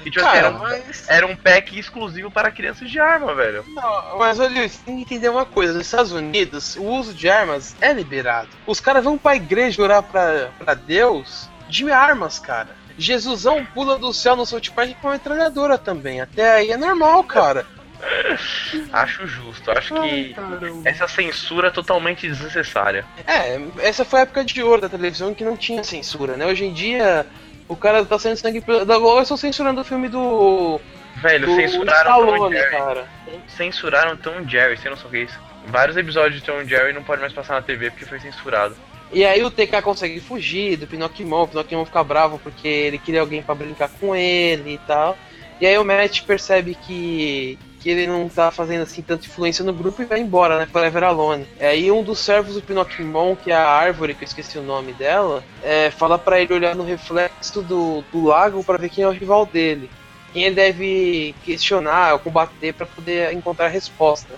[0.04, 1.08] E tipo assim, Cara, era, um- mas.
[1.08, 3.64] era um pack exclusivo para crianças de arma, velho.
[3.68, 7.28] Não, mas olha, você tem que entender uma coisa: nos Estados Unidos, o uso de
[7.28, 8.48] armas é liberado.
[8.66, 12.68] Os caras vão pra igreja orar pra, pra Deus de armas, cara.
[12.98, 16.20] Jesusão pula do céu no South Park com uma metralhadora também.
[16.20, 17.64] Até aí é normal, cara.
[18.92, 20.88] Acho justo, acho que Caramba.
[20.88, 23.04] essa censura é totalmente desnecessária.
[23.26, 26.46] É, essa foi a época de ouro da televisão que não tinha censura, né?
[26.46, 27.26] Hoje em dia,
[27.70, 28.60] o cara tá saindo sangue.
[28.60, 30.80] Da Globo, eu estou censurando o filme do.
[31.22, 32.70] Velho, do censuraram Tom Stallone, Jerry.
[32.70, 33.08] cara.
[33.46, 35.38] Censuraram Tom Jerry, você não sabe o que é isso?
[35.66, 38.76] Vários episódios de Tom Jerry não pode mais passar na TV porque foi censurado.
[39.12, 43.20] E aí o TK consegue fugir do Pinocchimon, o Pinocchimon fica bravo porque ele queria
[43.20, 45.16] alguém pra brincar com ele e tal.
[45.60, 49.72] E aí o Matt percebe que, que ele não tá fazendo assim tanta influência no
[49.72, 50.66] grupo e vai embora, né?
[50.66, 51.46] Forever Alone.
[51.58, 54.62] E aí um dos servos do Pinocchimon, que é a árvore, que eu esqueci o
[54.62, 59.02] nome dela, é, fala pra ele olhar no reflexo do, do lago pra ver quem
[59.02, 59.90] é o rival dele.
[60.32, 64.34] Quem ele deve questionar ou combater pra poder encontrar a resposta.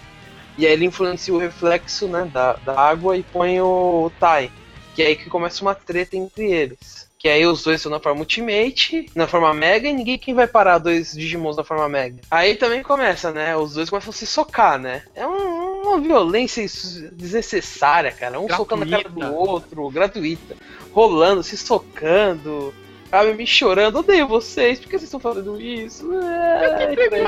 [0.57, 4.51] E aí ele influencia o reflexo né, da, da água e põe o Tai.
[4.95, 7.02] Que é aí que começa uma treta entre eles.
[7.23, 10.49] Que aí os dois estão na forma Ultimate, na forma Mega, e ninguém quem vai
[10.49, 12.17] parar dois Digimons na forma Mega.
[12.29, 13.57] Aí também começa, né?
[13.57, 15.05] Os dois começam a se socar, né?
[15.15, 16.67] É um- uma violência
[17.13, 18.41] desnecessária, cara.
[18.41, 19.39] Um socando na cara do Gratuita.
[19.41, 20.57] outro, gratuita.
[20.93, 22.75] Rolando, se socando.
[23.09, 26.11] Sabe, me chorando, odeio vocês, por que vocês estão fazendo isso?
[26.15, 27.21] É, por aí vai.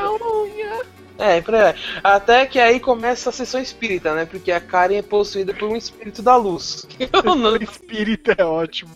[1.37, 1.75] É, por aí vai.
[2.03, 4.25] Até que aí começa a sessão espírita, né?
[4.25, 6.85] Porque a Karen é possuída por um espírito da luz.
[6.99, 8.91] Eu não O espírito é ótimo.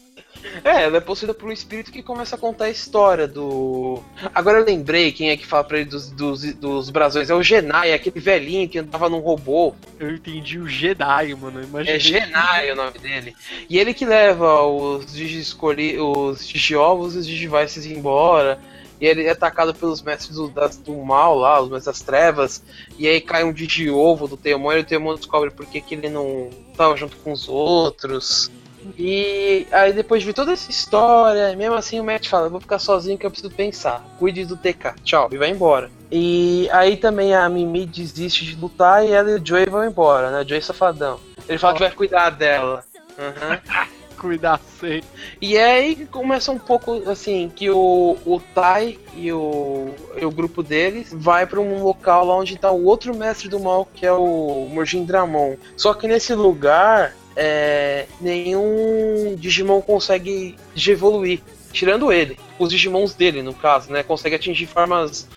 [0.64, 4.02] É, ela é possuída por um espírito que começa a contar a história do.
[4.34, 7.30] Agora eu lembrei quem é que fala pra ele dos, dos, dos brasões.
[7.30, 9.74] É o Genai, aquele velhinho que andava num robô.
[9.98, 11.60] Eu entendi o Jedi, mano.
[11.88, 13.34] É Genai o nome dele.
[13.68, 18.58] E ele que leva os Digiscoli, os Digiovos e os Digivices embora.
[19.00, 22.62] E ele é atacado pelos mestres do, das- do mal lá, os mestres das trevas.
[22.98, 26.08] E aí cai um Digiovo do Teomon e o Teomon descobre por que que ele
[26.08, 28.50] não tava junto com os outros.
[28.98, 33.18] E aí depois de toda essa história, mesmo assim o Matt fala, vou ficar sozinho
[33.18, 34.04] que eu preciso pensar.
[34.18, 35.90] Cuide do TK, tchau, e vai embora.
[36.10, 40.30] E aí também a Mimi desiste de lutar e ela e o Joey vão embora,
[40.30, 40.42] né?
[40.42, 41.20] O Joey safadão.
[41.48, 42.84] Ele fala que vai cuidar dela.
[43.18, 43.88] Aham.
[44.18, 45.04] Cuidar sempre.
[45.40, 49.90] E é aí que começa um pouco assim, que o, o Tai e o,
[50.20, 53.60] e o grupo deles vai pra um local lá onde tá o outro mestre do
[53.60, 55.56] mal, que é o Morjin Dramon.
[55.76, 60.56] Só que nesse lugar, é, nenhum Digimon consegue
[60.86, 61.40] evoluir,
[61.72, 62.36] tirando ele.
[62.58, 64.02] Os Digimons dele, no caso, né?
[64.02, 65.28] Consegue atingir formas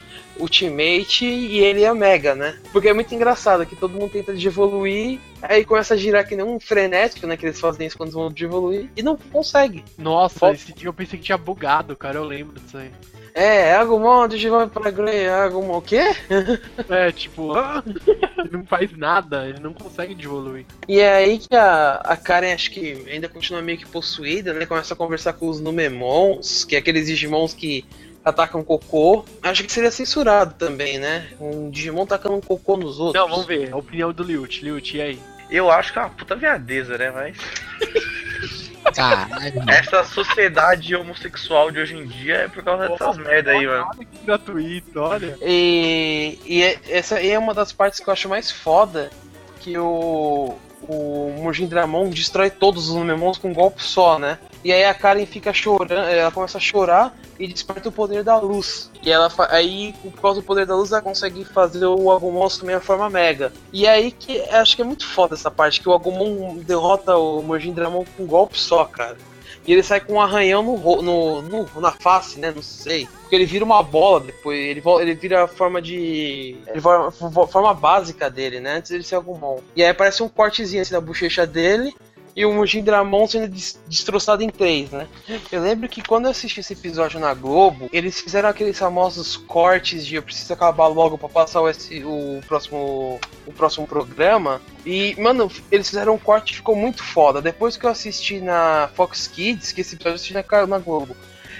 [0.41, 2.57] Ultimate e ele é Mega, né?
[2.71, 6.35] Porque é muito engraçado que todo mundo tenta de evoluir, aí começa a girar que
[6.35, 7.37] nem um frenético, né?
[7.37, 9.83] Que eles fazem isso quando vão de evoluir, e não consegue.
[9.97, 12.17] Nossa, Qual- esse dia eu pensei que tinha bugado, cara.
[12.17, 12.91] Eu lembro disso aí.
[13.33, 16.01] É, Agumon, Digimon para Grey, Agumon, o quê?
[16.89, 20.65] É, tipo, ah, ele não faz nada, ele não consegue evoluir.
[20.85, 24.65] E é aí que a, a Karen acho que ainda continua meio que possuída, né?
[24.65, 27.85] Começa a conversar com os Numemons, que é aqueles Digimons que
[28.23, 29.25] atacam cocô.
[29.41, 31.27] Acho que seria censurado também, né?
[31.39, 33.21] Um Digimon tacando um cocô nos outros.
[33.21, 33.73] Não, vamos ver.
[33.73, 34.63] A opinião do Liut.
[34.63, 35.19] Liut, e aí?
[35.49, 37.11] Eu acho que é uma puta viadeza, né?
[37.11, 37.37] Mas
[38.95, 39.63] Caralho.
[39.69, 43.85] essa sociedade homossexual de hoje em dia é por causa dessas merda aí, mano.
[43.89, 45.37] Olha que gratuito, olha.
[45.41, 49.09] E, e é- essa aí é uma das partes que eu acho mais foda,
[49.59, 50.55] que o,
[50.87, 54.39] o Murjin Dramon destrói todos os Numemons com um golpe só, né?
[54.63, 58.37] E aí a Karen fica chorando, ela começa a chorar e desperta o poder da
[58.37, 58.91] luz.
[59.03, 62.73] E ela aí, por causa do poder da luz, ela consegue fazer o Agumon assumir
[62.73, 63.51] a forma Mega.
[63.73, 67.41] E aí que acho que é muito foda essa parte, que o Agumon derrota o
[67.41, 69.17] Murjin Dramon com um golpe só, cara.
[69.65, 72.51] E ele sai com um arranhão no, no, no- na face, né?
[72.55, 73.07] Não sei.
[73.21, 74.57] Porque ele vira uma bola depois.
[74.57, 76.57] Ele, ele vira a forma de.
[76.67, 78.77] Ele vira a fo- forma básica dele, né?
[78.77, 79.59] Antes dele ser Agumon.
[79.75, 81.93] E aí aparece um cortezinho assim na bochecha dele.
[82.35, 85.07] E o Mujin Dramon sendo des- destroçado em três, né?
[85.51, 90.05] Eu lembro que quando eu assisti esse episódio na Globo, eles fizeram aqueles famosos cortes
[90.05, 94.61] de eu preciso acabar logo pra passar o, o próximo o próximo programa.
[94.85, 97.41] E, mano, eles fizeram um corte que ficou muito foda.
[97.41, 101.15] Depois que eu assisti na Fox Kids, que esse episódio eu assisti na, na Globo,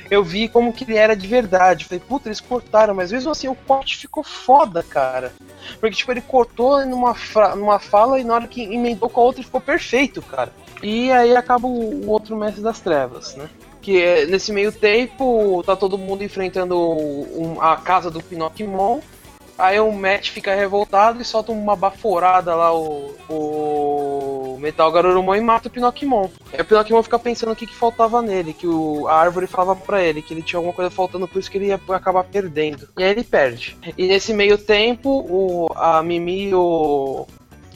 [0.09, 1.86] eu vi como que ele era de verdade.
[1.86, 5.34] Falei, puta, eles cortaram, mas mesmo assim o corte ficou foda, cara.
[5.80, 7.15] Porque, tipo, ele cortou numa,
[7.55, 10.51] numa fala e na hora que emendou com a outra ficou perfeito, cara.
[10.84, 13.49] E aí acaba o, outro mestre das trevas, né?
[13.82, 18.99] Que é, nesse meio tempo tá todo mundo enfrentando um- a casa do Pinocchimon.
[19.57, 25.41] Aí o Matt fica revoltado e solta uma baforada lá, o, o Metal Garurumon e
[25.41, 26.29] mata o Pinocchimon.
[26.51, 29.75] Aí o Pinocchimon fica pensando o que, que faltava nele, que o, a árvore falava
[29.79, 32.89] pra ele que ele tinha alguma coisa faltando, por isso que ele ia acabar perdendo.
[32.97, 33.77] E aí ele perde.
[33.95, 37.27] E nesse meio tempo, o, a Mimi e o,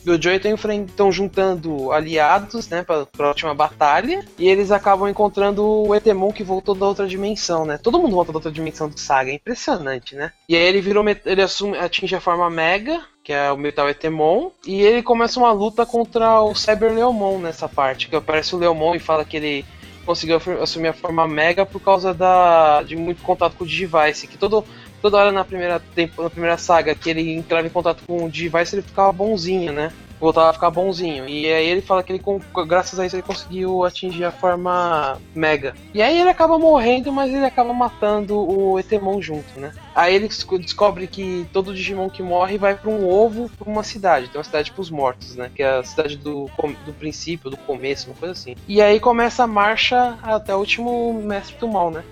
[0.06, 0.40] e o Joey
[0.86, 4.26] estão juntando aliados, né, pra, pra última batalha.
[4.38, 7.80] E eles acabam encontrando o Etemon que voltou da outra dimensão, né?
[7.82, 10.32] Todo mundo volta da outra dimensão do Saga, é impressionante, né?
[10.48, 14.52] E aí ele virou, ele assume, atinge a forma Mega, que é o Metal Etemon,
[14.66, 18.96] e ele começa uma luta contra o Cyber Leomon nessa parte, que aparece o Leomon
[18.96, 19.66] e fala que ele
[20.06, 24.38] conseguiu assumir a forma Mega por causa da, de muito contato com o Digivice, que
[24.38, 24.64] todo,
[25.06, 28.30] toda hora na primeira, tempo, na primeira saga que ele entrava em contato com o
[28.30, 29.92] Digivice, ele ficava bonzinho, né?
[30.20, 31.30] Voltava a ficar bonzinho.
[31.30, 32.24] E aí ele fala que ele,
[32.66, 35.76] graças a isso, ele conseguiu atingir a forma Mega.
[35.94, 39.74] E aí ele acaba morrendo, mas ele acaba matando o Etemon junto, né?
[39.94, 43.84] Aí ele desco- descobre que todo Digimon que morre vai pra um ovo pra uma
[43.84, 44.30] cidade.
[44.30, 45.52] Tem uma cidade pros mortos, né?
[45.54, 46.50] Que é a cidade do,
[46.84, 48.56] do princípio, do começo, uma coisa assim.
[48.68, 52.04] E aí começa a marcha até o último mestre do mal, né?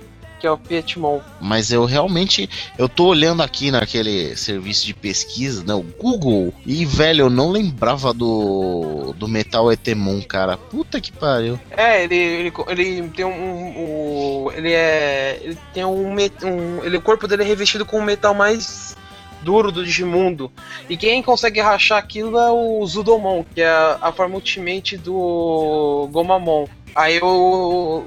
[0.44, 1.22] Que é o Pietmon.
[1.40, 6.84] Mas eu realmente, eu tô olhando aqui naquele serviço de pesquisa, né, o Google, e
[6.86, 10.58] velho, eu não lembrava do do Metal Etemon, cara.
[10.58, 11.58] Puta que pariu.
[11.72, 16.98] É, ele, ele, ele tem um, um- um- ele é, ele tem um, um ele,
[16.98, 18.98] o corpo dele é revestido com o metal mais
[19.44, 20.52] duro do Digimundo.
[20.90, 26.10] E quem consegue rachar aquilo é o Zudomon, que é a, a forma ultimate do
[26.12, 26.66] Gomamon.
[26.96, 27.26] Aí o,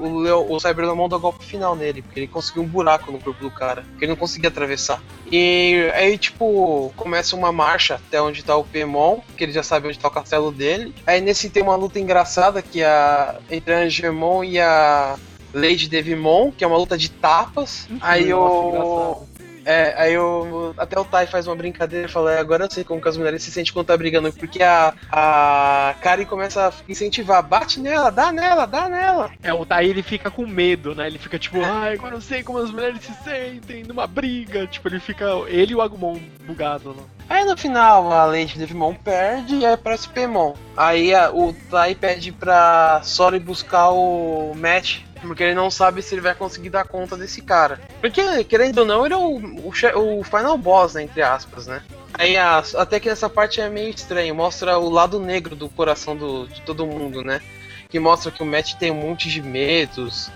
[0.00, 3.18] o, Leo- o Cyberlemon dá o golpe final nele, porque ele conseguiu um buraco no
[3.18, 5.02] corpo do cara, que ele não conseguia atravessar.
[5.30, 9.88] E aí, tipo, começa uma marcha até onde tá o Pemon, que ele já sabe
[9.88, 10.94] onde tá o castelo dele.
[11.06, 15.16] Aí nesse tem uma luta engraçada que é a, entre a Angemon e a
[15.52, 17.88] Lady Devimon, que é uma luta de tapas.
[18.00, 19.26] aí Nossa, o.
[19.66, 20.72] É, aí o.
[20.78, 23.16] Até o Tai faz uma brincadeira e fala, "É, agora eu sei como que as
[23.16, 28.10] mulheres se sentem quando tá brigando, porque a, a Kari começa a incentivar, bate nela,
[28.10, 29.30] dá nela, dá nela.
[29.42, 31.08] É, o daí ele fica com medo, né?
[31.08, 34.66] Ele fica tipo, ai, agora eu sei como as mulheres se sentem numa briga.
[34.68, 35.26] Tipo, ele fica.
[35.48, 37.02] Ele e o Agumon bugado, né?
[37.28, 40.54] Aí no final a Lady Devimon perde e aí aparece o Pemon.
[40.76, 46.14] Aí a- o Tai pede pra Sora buscar o Matt, porque ele não sabe se
[46.14, 47.80] ele vai conseguir dar conta desse cara.
[48.00, 51.82] Porque, querendo ou não, ele é o, o, o final boss, né, entre aspas, né?
[52.14, 56.16] Aí a- até que essa parte é meio estranho, mostra o lado negro do coração
[56.16, 57.40] do, de todo mundo, né?
[57.88, 60.30] Que mostra que o Matt tem um monte de medos,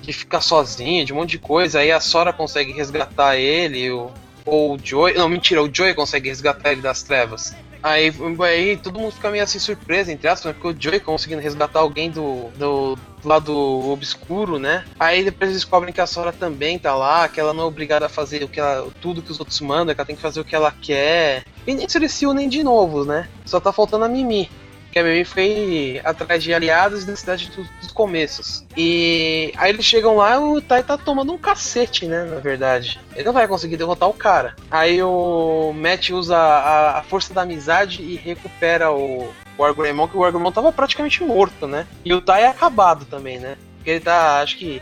[0.00, 1.78] de ficar sozinho, de um monte de coisa.
[1.80, 4.10] Aí a Sora consegue resgatar ele, o,
[4.44, 5.14] ou o Joey.
[5.14, 7.54] Não, mentira, o Joey consegue resgatar ele das trevas.
[7.82, 11.42] Aí, aí todo mundo fica meio assim surpreso, entre aspas, né, porque o Joey conseguindo
[11.42, 13.52] resgatar alguém do, do, do lado
[13.90, 14.84] obscuro, né?
[15.00, 18.06] Aí depois eles descobrem que a Sora também tá lá, que ela não é obrigada
[18.06, 20.40] a fazer o que ela, tudo que os outros mandam, que ela tem que fazer
[20.40, 21.44] o que ela quer.
[21.66, 23.28] E nisso eles se unem de novo, né?
[23.44, 24.48] Só tá faltando a Mimi.
[24.92, 28.64] Que a Mimi foi atrás de aliados da cidade dos, dos começos.
[28.76, 32.24] E aí eles chegam lá o Tai tá tomando um cacete, né?
[32.24, 33.00] Na verdade.
[33.14, 34.54] Ele não vai conseguir derrotar o cara.
[34.70, 40.16] Aí o Matt usa a, a força da amizade e recupera o, o Wargreymon, que
[40.16, 41.86] o Wargreymon tava praticamente morto, né?
[42.04, 43.56] E o Tai é acabado também, né?
[43.76, 44.80] Porque ele tá, acho que,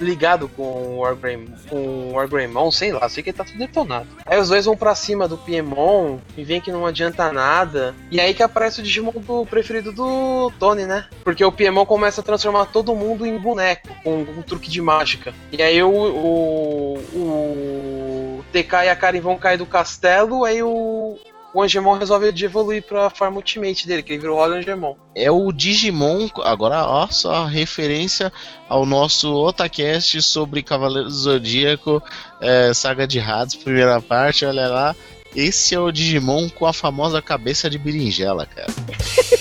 [0.00, 4.08] ligado com o Wargreymon, com o Wargreymon, sei lá, sei que ele tá tudo detonado.
[4.26, 7.94] Aí os dois vão pra cima do Piemon e vem que não adianta nada.
[8.10, 11.06] E aí que aparece o Digimon do preferido do Tony, né?
[11.24, 15.34] Porque o Piemon começa a transformar todo mundo em boneco, com um truque de mágica.
[15.50, 21.18] E aí o, o, o TK e a Karen vão cair do castelo, aí o,
[21.54, 24.96] o Angemon resolve de evoluir pra forma ultimate dele, que ele virou Holly Angemon.
[25.14, 28.32] É o Digimon, agora ó só a referência
[28.68, 32.02] ao nosso Otacast sobre Cavaleiros do Zodíaco,
[32.40, 34.96] é, Saga de Hades, primeira parte, olha lá.
[35.34, 38.68] Esse é o Digimon com a famosa cabeça de berinjela, cara.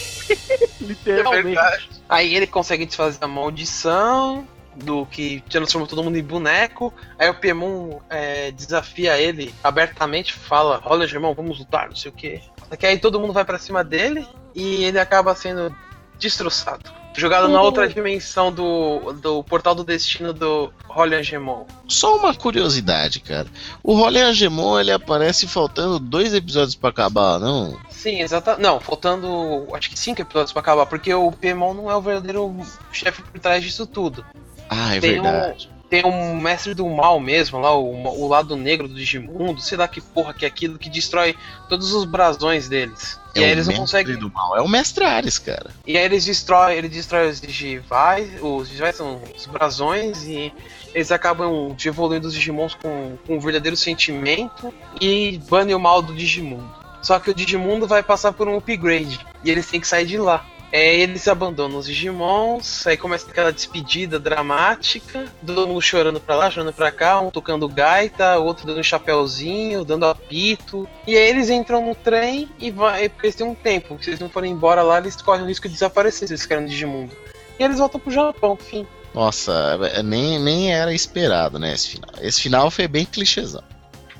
[0.80, 1.59] Literalmente.
[2.07, 6.93] Aí ele consegue desfazer a maldição do que transforma todo mundo em boneco.
[7.17, 12.13] Aí o Piemon é, desafia ele abertamente, fala: Olha, irmão, vamos lutar, não sei o
[12.13, 12.41] que.
[12.69, 15.76] Só que aí todo mundo vai pra cima dele e ele acaba sendo
[16.17, 17.01] destroçado.
[17.13, 21.65] Jogado na outra dimensão do, do portal do destino do Holly Angemon.
[21.88, 23.47] Só uma curiosidade, cara.
[23.84, 27.78] O Rolê Angemon, ele aparece faltando dois episódios pra acabar, não?
[27.89, 28.61] Sim, exatamente.
[28.61, 32.55] Não, faltando acho que cinco episódios pra acabar, porque o Piemon não é o verdadeiro
[32.93, 34.24] chefe por trás disso tudo.
[34.72, 35.69] Ah, é Tem um- verdade.
[35.89, 37.91] Tem um mestre do mal mesmo, lá, o,
[38.24, 41.36] o lado negro do Digimundo, sei lá que porra que é aquilo que destrói
[41.67, 43.19] todos os brasões deles.
[43.36, 44.17] E É aí o eles não mestre conseguem.
[44.17, 44.55] do mal.
[44.55, 45.72] É o Mestre Ares, cara.
[45.86, 50.53] E aí eles destroem, ele destrói os Digivais, os Digivais são os brasões, e
[50.95, 56.13] eles acabam evoluindo os Digimons com, com um verdadeiro sentimento e banem o mal do
[56.15, 56.72] Digimundo.
[57.01, 60.17] Só que o Digimundo vai passar por um upgrade, e eles têm que sair de
[60.17, 60.45] lá.
[60.72, 66.49] É, eles abandonam os Digimons, aí começa aquela despedida dramática, todo mundo chorando pra lá,
[66.49, 70.88] chorando pra cá, um tocando gaita, outro dando um chapéuzinho, dando apito.
[71.05, 74.19] E aí eles entram no trem e vai, porque eles têm um tempo, se eles
[74.19, 77.13] não forem embora lá, eles correm o risco de desaparecer se eles querem no Digimundo.
[77.59, 78.88] E eles voltam pro Japão, fim.
[79.13, 82.09] Nossa, é- nem, nem era esperado, né, esse final.
[82.22, 83.63] Esse final foi bem clichêzão.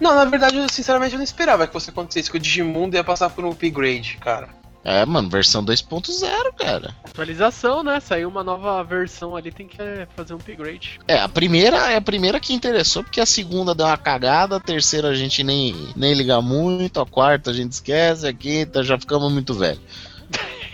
[0.02, 3.04] Não, na verdade, eu sinceramente eu não esperava que fosse acontecesse, que o Digimundo ia
[3.04, 4.50] passar por um upgrade, cara.
[4.84, 6.28] É, mano, versão 2.0,
[6.58, 6.96] cara.
[7.04, 8.00] Atualização, né?
[8.00, 11.00] Saiu uma nova versão ali, tem que é, fazer um upgrade.
[11.08, 14.60] É, a primeira é a primeira que interessou, porque a segunda deu uma cagada, a
[14.60, 18.98] terceira a gente nem, nem liga muito, a quarta a gente esquece, a quinta já
[18.98, 19.80] ficamos muito velho.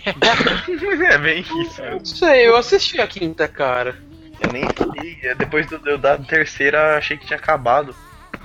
[1.10, 1.82] é bem isso.
[1.82, 3.94] Não sei, eu assisti a quinta, cara.
[4.40, 5.34] Eu nem sei.
[5.34, 7.94] Depois do, do- da terceira, achei que tinha acabado.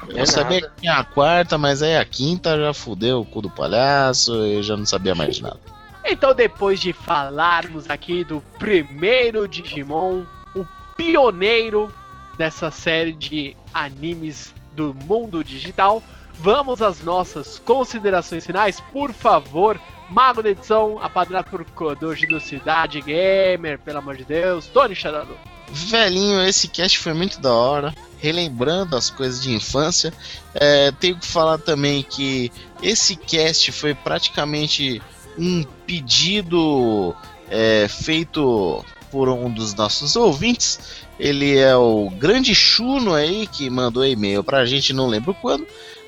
[0.09, 3.49] Eu sabia que tinha a quarta, mas aí a quinta já fudeu o cu do
[3.49, 5.59] palhaço, eu já não sabia mais de nada.
[6.05, 10.23] Então, depois de falarmos aqui do primeiro Digimon,
[10.53, 10.65] o
[10.97, 11.93] pioneiro,
[12.37, 16.01] dessa série de animes do mundo digital.
[16.33, 19.79] Vamos às nossas considerações finais, por favor.
[20.09, 24.67] Mago da edição, apadrado por Kodoji do Cidade Gamer, pelo amor de Deus.
[24.67, 25.37] Tony Charado.
[25.69, 27.93] Velhinho, esse cast foi muito da hora.
[28.23, 30.13] Relembrando as coisas de infância.
[30.53, 32.49] É, tenho que falar também que
[32.81, 35.01] esse cast foi praticamente
[35.37, 37.13] um pedido
[37.49, 40.79] é, feito por um dos nossos ouvintes.
[41.19, 45.67] Ele é o grande Chuno aí que mandou e-mail pra gente, não lembro quando.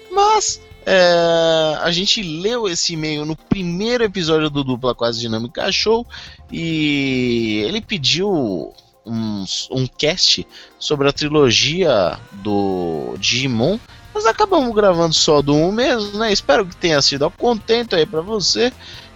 [0.09, 6.07] Mas é, a gente leu esse e-mail no primeiro episódio do Dupla Quase Dinâmica Show
[6.49, 8.73] e ele pediu
[9.05, 10.45] um, um cast
[10.79, 13.77] sobre a trilogia do Digimon.
[14.13, 16.31] Nós acabamos gravando só do 1 mesmo, né?
[16.31, 18.71] Espero que tenha sido contento aí pra você.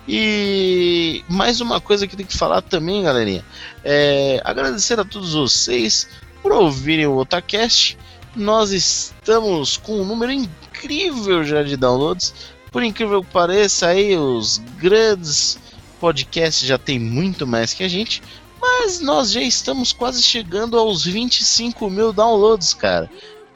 [0.07, 3.45] E mais uma coisa que tem que falar também, galerinha.
[3.83, 6.07] É agradecer a todos vocês
[6.41, 7.97] por ouvirem o Otacast.
[8.35, 12.33] Nós estamos com um número incrível já de downloads.
[12.71, 15.59] Por incrível que pareça, aí os grandes
[15.99, 18.21] podcasts já tem muito mais que a gente.
[18.59, 23.09] Mas nós já estamos quase chegando aos 25 mil downloads, cara.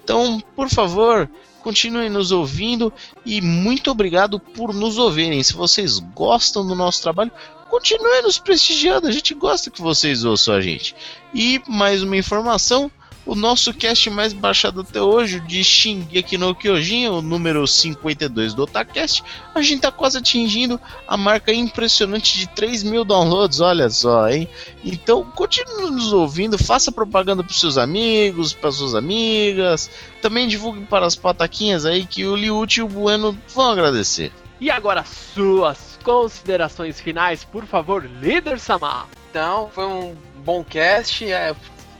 [0.03, 1.29] Então, por favor,
[1.61, 2.91] continuem nos ouvindo
[3.25, 5.41] e muito obrigado por nos ouvirem.
[5.43, 7.31] Se vocês gostam do nosso trabalho,
[7.69, 9.07] continuem nos prestigiando.
[9.07, 10.95] A gente gosta que vocês ouçam a gente.
[11.33, 12.91] E mais uma informação.
[13.25, 18.53] O nosso cast mais baixado até hoje, o de Shingeki no Kyojin, o número 52
[18.53, 19.23] do Otacast,
[19.55, 24.49] a gente tá quase atingindo a marca impressionante de 3 mil downloads, olha só, hein?
[24.83, 29.89] Então, continue nos ouvindo, faça propaganda pros seus amigos, para suas amigas,
[30.21, 34.33] também divulgue para as pataquinhas aí que o Liute e o Bueno vão agradecer.
[34.59, 39.07] E agora suas considerações finais, por favor, líder Samar.
[39.29, 41.25] Então, foi um bom cast.
[41.25, 41.55] é,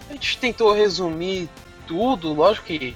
[0.10, 1.50] a gente tentou resumir
[1.88, 2.96] tudo, lógico que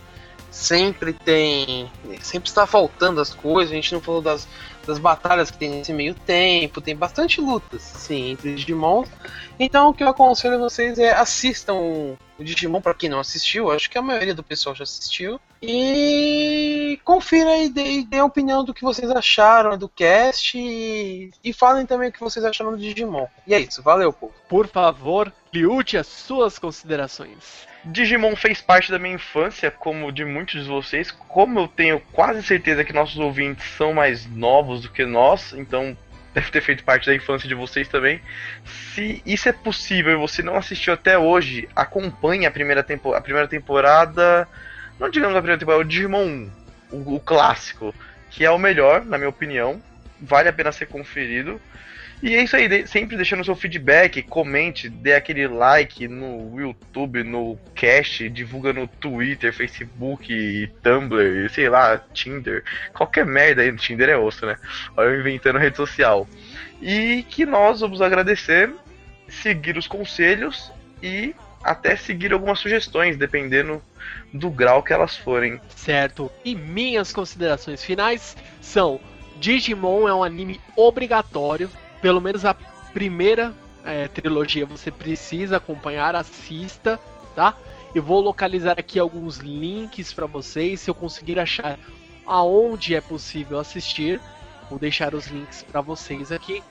[0.52, 1.92] sempre tem.
[2.22, 4.48] Sempre está faltando as coisas, a gente não falou das,
[4.86, 9.04] das batalhas que tem nesse meio tempo, tem bastante lutas, sim, entre Digimon.
[9.60, 13.90] Então o que eu aconselho vocês é assistam o Digimon para quem não assistiu, acho
[13.90, 15.40] que a maioria do pessoal já assistiu.
[15.62, 21.52] E confira e dê, dê a opinião do que vocês acharam do cast e, e
[21.52, 23.28] falem também o que vocês acharam do Digimon.
[23.46, 24.34] E é isso, valeu, povo.
[24.48, 27.68] Por favor, Liute, as suas considerações.
[27.84, 31.10] Digimon fez parte da minha infância, como de muitos de vocês.
[31.10, 35.98] Como eu tenho quase certeza que nossos ouvintes são mais novos do que nós, então
[36.34, 38.22] deve ter feito parte da infância de vocês também.
[38.94, 43.22] Se isso é possível e você não assistiu até hoje, acompanhe a primeira, tempo, a
[43.22, 44.48] primeira temporada.
[45.00, 46.52] Não digamos a primeira temporada, o Digimon 1,
[46.92, 47.96] o, o clássico,
[48.30, 49.82] que é o melhor, na minha opinião.
[50.22, 51.60] Vale a pena ser conferido.
[52.22, 57.60] E é isso aí, sempre deixando seu feedback, comente, dê aquele like no YouTube, no
[57.76, 64.18] cast, divulga no Twitter, Facebook, Tumblr, sei lá, Tinder, qualquer merda aí no Tinder é
[64.18, 64.56] osso, né?
[64.96, 66.28] Olha eu inventando rede social.
[66.82, 68.74] E que nós vamos agradecer,
[69.28, 70.72] seguir os conselhos
[71.04, 73.82] e até seguir algumas sugestões, dependendo
[74.34, 75.60] do grau que elas forem.
[75.76, 76.32] Certo.
[76.44, 79.00] E minhas considerações finais são:
[79.40, 81.70] Digimon é um anime obrigatório,
[82.02, 82.56] pelo menos a
[82.94, 87.00] primeira é, trilogia você precisa acompanhar, assista,
[87.36, 87.56] tá?
[87.96, 91.80] Eu vou localizar aqui alguns links para vocês, se eu conseguir achar
[92.26, 94.20] aonde é possível assistir,
[94.70, 96.62] vou deixar os links para vocês aqui.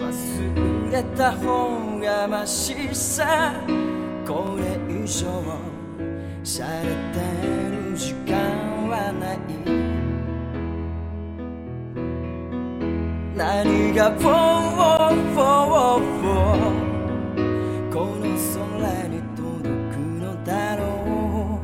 [0.00, 3.52] 忘れた方がましさ
[4.26, 5.26] これ以上
[6.42, 6.94] されて
[7.90, 9.83] る時間はない
[13.35, 14.31] 何がフォー
[15.33, 18.23] フォーフォーこの
[18.79, 21.59] 空に届くのだろ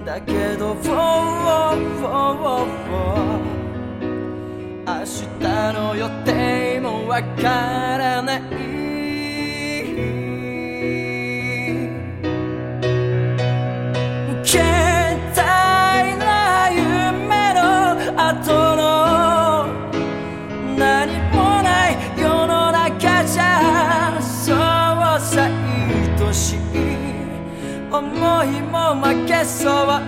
[0.00, 4.08] うだけどフォーフォーフォー
[4.86, 5.04] 明
[5.38, 5.44] 日
[5.78, 8.77] の予定もわからない
[29.58, 30.07] そう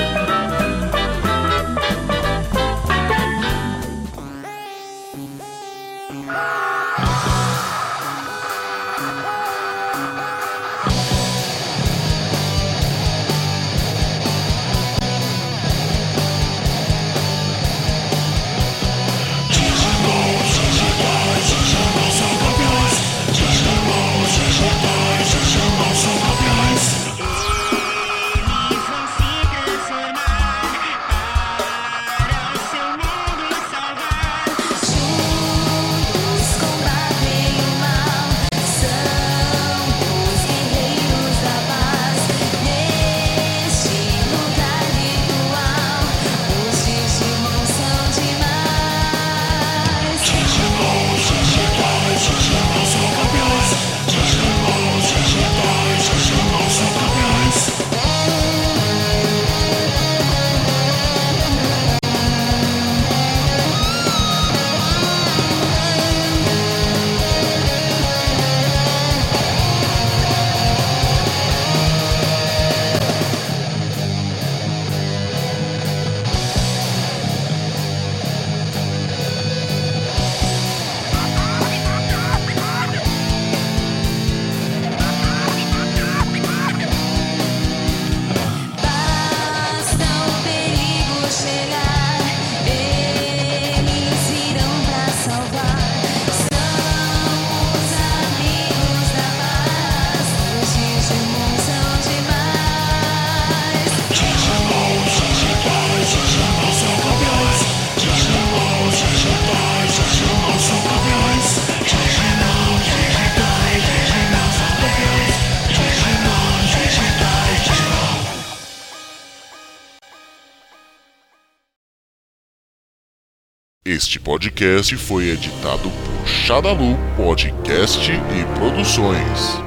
[124.31, 129.59] podcast foi editado por Xadalu Podcast e Produções.